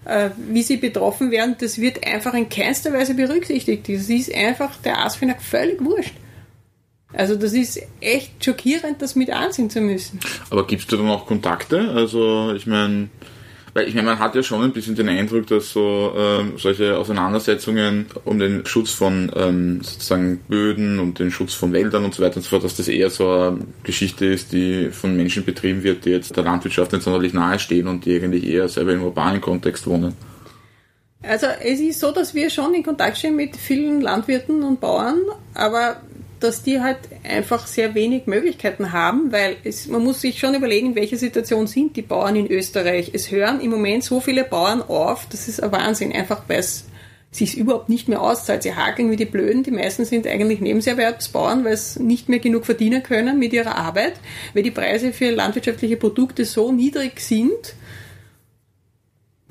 [0.04, 3.88] äh, wie sie betroffen werden, das wird einfach in keinster Weise berücksichtigt.
[3.88, 6.14] Das ist einfach der Asfinag völlig wurscht.
[7.12, 10.20] Also das ist echt schockierend, das mit ansehen zu müssen.
[10.48, 11.90] Aber gibt es da dann auch Kontakte?
[11.90, 13.08] Also ich meine,
[13.74, 16.96] weil ich meine, man hat ja schon ein bisschen den Eindruck, dass so ähm, solche
[16.98, 22.22] Auseinandersetzungen um den Schutz von ähm, sozusagen Böden und den Schutz von Wäldern und so
[22.22, 25.82] weiter und so fort, dass das eher so eine Geschichte ist, die von Menschen betrieben
[25.82, 29.02] wird, die jetzt der Landwirtschaft nicht sonderlich nahe stehen und die eigentlich eher selber im
[29.02, 30.14] urbanen Kontext wohnen.
[31.22, 35.18] Also es ist so, dass wir schon in Kontakt stehen mit vielen Landwirten und Bauern,
[35.54, 36.00] aber
[36.40, 40.88] dass die halt einfach sehr wenig Möglichkeiten haben, weil es, man muss sich schon überlegen,
[40.88, 43.10] in welcher Situation sind die Bauern in Österreich.
[43.12, 46.86] Es hören im Moment so viele Bauern auf, das ist ein Wahnsinn, einfach weil es
[47.30, 48.62] sich überhaupt nicht mehr auszahlt.
[48.62, 49.62] Sie hakeln wie die Blöden.
[49.62, 54.14] Die meisten sind eigentlich Nebenserwerbsbauern, weil sie nicht mehr genug verdienen können mit ihrer Arbeit,
[54.52, 57.74] weil die Preise für landwirtschaftliche Produkte so niedrig sind,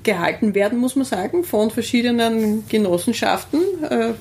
[0.04, 4.14] gehalten werden, muss man sagen, von verschiedenen Genossenschaften, äh,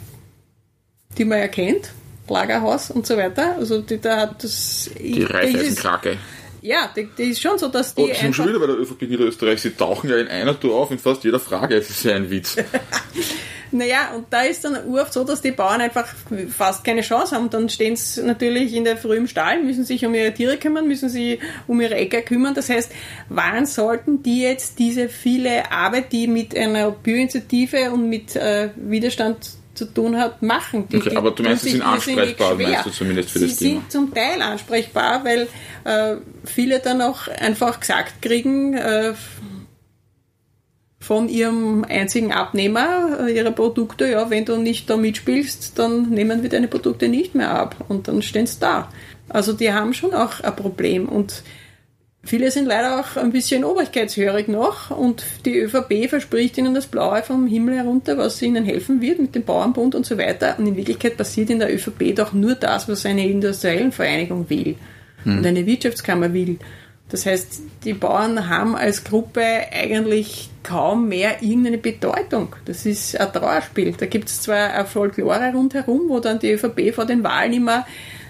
[1.16, 1.92] die man erkennt,
[2.30, 3.56] Lagerhaus und so weiter.
[3.56, 4.90] Also die, da hat das...
[4.98, 6.18] Die Reifeisenkrake.
[6.62, 8.02] Ja, die, die, ist schon so, dass die.
[8.02, 9.60] Oh, sind schon wieder bei der ÖVP Niederösterreich.
[9.60, 11.76] Sie tauchen ja in einer Tour auf in fast jeder Frage.
[11.76, 12.56] Das ist ja ein Witz.
[13.70, 16.06] naja, und da ist dann oft so, dass die Bauern einfach
[16.48, 17.50] fast keine Chance haben.
[17.50, 20.88] Dann stehen sie natürlich in der Früh im Stall, müssen sich um ihre Tiere kümmern,
[20.88, 22.54] müssen sich um ihre Äcker kümmern.
[22.54, 22.90] Das heißt,
[23.28, 29.57] wann sollten die jetzt diese viele Arbeit, die mit einer Bioinitiative und mit äh, Widerstand
[29.78, 30.88] zu tun hat, machen.
[30.88, 33.70] Die, okay, aber du meinst, sie sind ansprechbar, meinst du zumindest für sie das Thema?
[33.70, 35.48] Sie sind zum Teil ansprechbar, weil
[35.84, 39.14] äh, viele dann auch einfach gesagt kriegen, äh,
[41.00, 46.42] von ihrem einzigen Abnehmer äh, ihrer Produkte, ja, wenn du nicht da mitspielst, dann nehmen
[46.42, 48.90] wir deine Produkte nicht mehr ab und dann stehen sie da.
[49.28, 51.42] Also die haben schon auch ein Problem und
[52.24, 57.22] Viele sind leider auch ein bisschen obrigkeitshörig noch und die ÖVP verspricht ihnen das Blaue
[57.22, 60.56] vom Himmel herunter, was ihnen helfen wird mit dem Bauernbund und so weiter.
[60.58, 64.74] Und in Wirklichkeit passiert in der ÖVP doch nur das, was eine industriellen Vereinigung will
[65.22, 65.38] hm.
[65.38, 66.58] und eine Wirtschaftskammer will.
[67.08, 69.42] Das heißt, die Bauern haben als Gruppe
[69.72, 72.54] eigentlich kaum mehr irgendeine Bedeutung.
[72.66, 73.94] Das ist ein Trauerspiel.
[73.96, 77.86] Da gibt es zwar eine Folklore rundherum, wo dann die ÖVP vor den Wahlen immer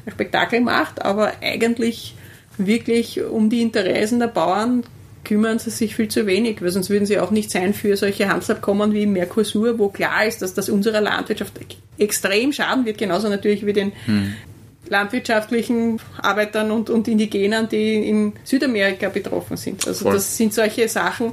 [0.06, 2.14] ein Spektakel macht, aber eigentlich
[2.58, 4.84] wirklich um die Interessen der Bauern
[5.24, 8.28] kümmern sie sich viel zu wenig, weil sonst würden sie auch nicht sein für solche
[8.28, 11.52] Handelsabkommen wie Mercosur, wo klar ist, dass das unserer Landwirtschaft
[11.98, 14.34] extrem schaden wird, genauso natürlich wie den hm.
[14.88, 19.86] landwirtschaftlichen Arbeitern und, und Indigenern, die in Südamerika betroffen sind.
[19.86, 20.14] Also Voll.
[20.14, 21.32] das sind solche Sachen,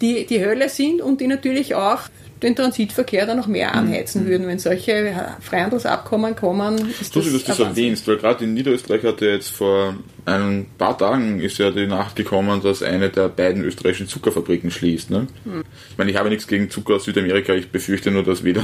[0.00, 2.02] die die Hölle sind und die natürlich auch
[2.44, 3.78] den Transitverkehr dann noch mehr mhm.
[3.78, 4.28] anheizen mhm.
[4.28, 6.90] würden, wenn solche Freihandelsabkommen kommen.
[7.00, 9.94] Ist Lustig, dass du das erwähnst, weil gerade in Niederösterreich hatte jetzt vor
[10.26, 15.10] ein paar Tagen ist ja die Nacht gekommen, dass eine der beiden österreichischen Zuckerfabriken schließt.
[15.10, 15.26] Ne?
[15.44, 15.64] Mhm.
[15.90, 18.62] Ich meine, ich habe nichts gegen Zucker aus Südamerika, ich befürchte nur, dass weder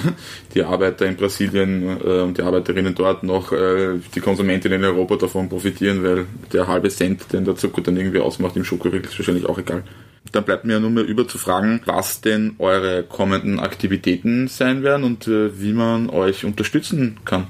[0.54, 5.16] die Arbeiter in Brasilien äh, und die Arbeiterinnen dort noch äh, die Konsumentinnen in Europa
[5.16, 9.18] davon profitieren, weil der halbe Cent, den der Zucker dann irgendwie ausmacht im Schokoriegel, ist
[9.18, 9.84] wahrscheinlich auch egal.
[10.32, 15.04] Dann bleibt mir nur mehr über zu fragen, was denn eure kommenden Aktivitäten sein werden
[15.04, 17.48] und äh, wie man euch unterstützen kann.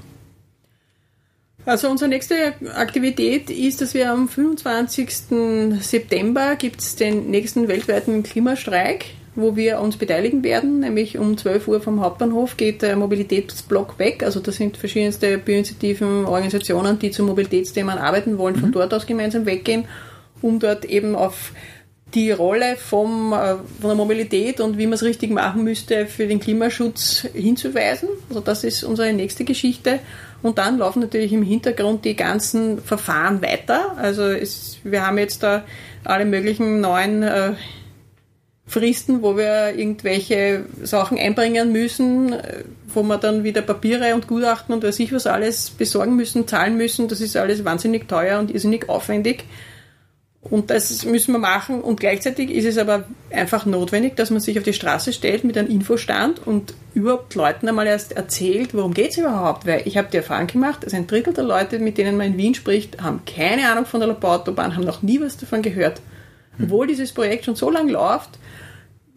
[1.65, 5.79] Also unsere nächste Aktivität ist, dass wir am 25.
[5.79, 9.05] September gibt es den nächsten weltweiten Klimastreik,
[9.35, 14.23] wo wir uns beteiligen werden, nämlich um 12 Uhr vom Hauptbahnhof geht der Mobilitätsblock weg.
[14.23, 18.73] Also das sind verschiedenste Bioinitiativen, Organisationen, die zu Mobilitätsthemen arbeiten wollen, von mhm.
[18.73, 19.85] dort aus gemeinsam weggehen,
[20.41, 21.51] um dort eben auf
[22.13, 26.27] die Rolle vom, äh, von der Mobilität und wie man es richtig machen müsste für
[26.27, 28.09] den Klimaschutz hinzuweisen.
[28.29, 29.99] Also das ist unsere nächste Geschichte.
[30.41, 33.95] Und dann laufen natürlich im Hintergrund die ganzen Verfahren weiter.
[33.97, 35.63] Also es, wir haben jetzt da
[36.03, 37.53] alle möglichen neuen äh,
[38.65, 44.73] Fristen, wo wir irgendwelche Sachen einbringen müssen, äh, wo wir dann wieder Papiere und Gutachten
[44.73, 47.07] und weiß ich was alles besorgen müssen, zahlen müssen.
[47.07, 49.45] Das ist alles wahnsinnig teuer und irrsinnig aufwendig.
[50.41, 51.81] Und das müssen wir machen.
[51.81, 55.55] Und gleichzeitig ist es aber einfach notwendig, dass man sich auf die Straße stellt mit
[55.57, 59.67] einem Infostand und überhaupt Leuten einmal erst erzählt, worum geht es überhaupt.
[59.67, 62.37] Weil ich habe die Erfahrung gemacht, dass ein Drittel der Leute, mit denen man in
[62.37, 66.01] Wien spricht, haben keine Ahnung von der Lobautobahn, haben noch nie was davon gehört.
[66.61, 68.39] Obwohl dieses Projekt schon so lange läuft,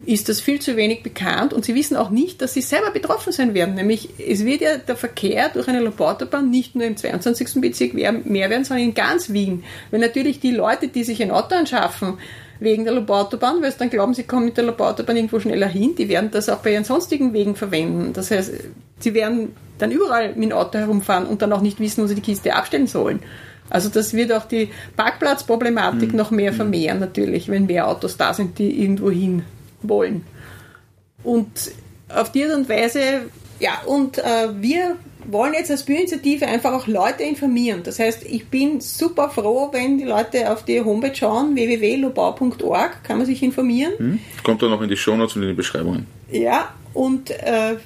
[0.05, 3.33] ist das viel zu wenig bekannt und sie wissen auch nicht, dass sie selber betroffen
[3.33, 3.75] sein werden.
[3.75, 7.59] Nämlich, es wird ja der Verkehr durch eine Lobautobahn nicht nur im 22.
[7.59, 9.63] Bezirk mehr werden, sondern in ganz Wien.
[9.89, 12.19] Weil natürlich die Leute, die sich ein Auto anschaffen,
[12.59, 15.95] wegen der Lobautobahn, weil sie dann glauben, sie kommen mit der Lobautobahn irgendwo schneller hin,
[15.97, 18.13] die werden das auch bei ihren sonstigen Wegen verwenden.
[18.13, 18.51] Das heißt,
[18.99, 22.15] sie werden dann überall mit dem Auto herumfahren und dann auch nicht wissen, wo sie
[22.15, 23.19] die Kiste abstellen sollen.
[23.69, 26.17] Also das wird auch die Parkplatzproblematik mhm.
[26.17, 29.43] noch mehr vermehren natürlich, wenn mehr Autos da sind, die irgendwo hin
[29.81, 30.25] wollen.
[31.23, 31.71] Und
[32.09, 34.97] auf die Art und Weise, ja, und äh, wir
[35.27, 37.81] wollen jetzt als Bioinitiative einfach auch Leute informieren.
[37.83, 43.17] Das heißt, ich bin super froh, wenn die Leute auf die Homepage schauen, www.lobau.org, kann
[43.17, 43.93] man sich informieren.
[43.97, 44.19] Hm.
[44.43, 46.05] Kommt dann noch in die Shownotes und in die Beschreibungen.
[46.31, 47.77] Ja, und äh,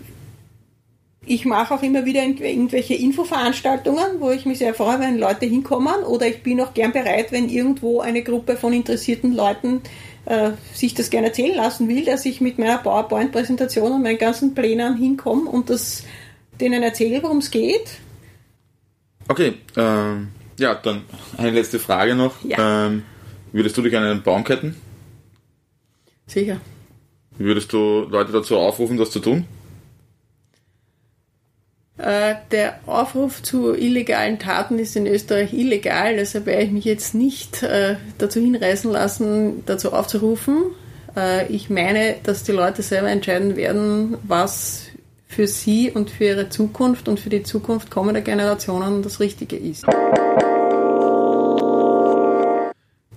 [1.26, 6.04] ich mache auch immer wieder irgendwelche Infoveranstaltungen, wo ich mich sehr freue, wenn Leute hinkommen.
[6.04, 9.82] Oder ich bin auch gern bereit, wenn irgendwo eine Gruppe von interessierten Leuten
[10.26, 14.54] äh, sich das gerne erzählen lassen will, dass ich mit meiner PowerPoint-Präsentation und meinen ganzen
[14.54, 16.04] Plänen hinkomme und das
[16.60, 18.00] denen erzähle, worum es geht.
[19.28, 21.04] Okay, ähm, ja, dann
[21.38, 22.44] eine letzte Frage noch.
[22.44, 22.88] Ja.
[22.88, 23.04] Ähm,
[23.52, 24.76] würdest du dich an einen Baum ketten?
[26.28, 26.60] Sicher.
[27.38, 29.46] Würdest du Leute dazu aufrufen, das zu tun?
[32.00, 37.14] Äh, der Aufruf zu illegalen Taten ist in Österreich illegal, deshalb werde ich mich jetzt
[37.14, 40.64] nicht äh, dazu hinreißen lassen, dazu aufzurufen.
[41.18, 44.84] Äh, ich meine, dass die Leute selber entscheiden werden, was
[45.28, 49.86] für sie und für ihre Zukunft und für die Zukunft kommender Generationen das Richtige ist.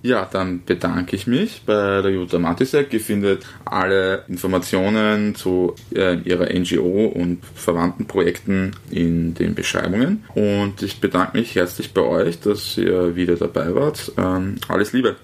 [0.03, 2.91] Ja, dann bedanke ich mich bei der Jutta Matisek.
[2.91, 10.25] Ihr findet alle Informationen zu äh, ihrer NGO und verwandten Projekten in den Beschreibungen.
[10.35, 14.11] Und ich bedanke mich herzlich bei euch, dass ihr wieder dabei wart.
[14.17, 15.15] Ähm, alles Liebe!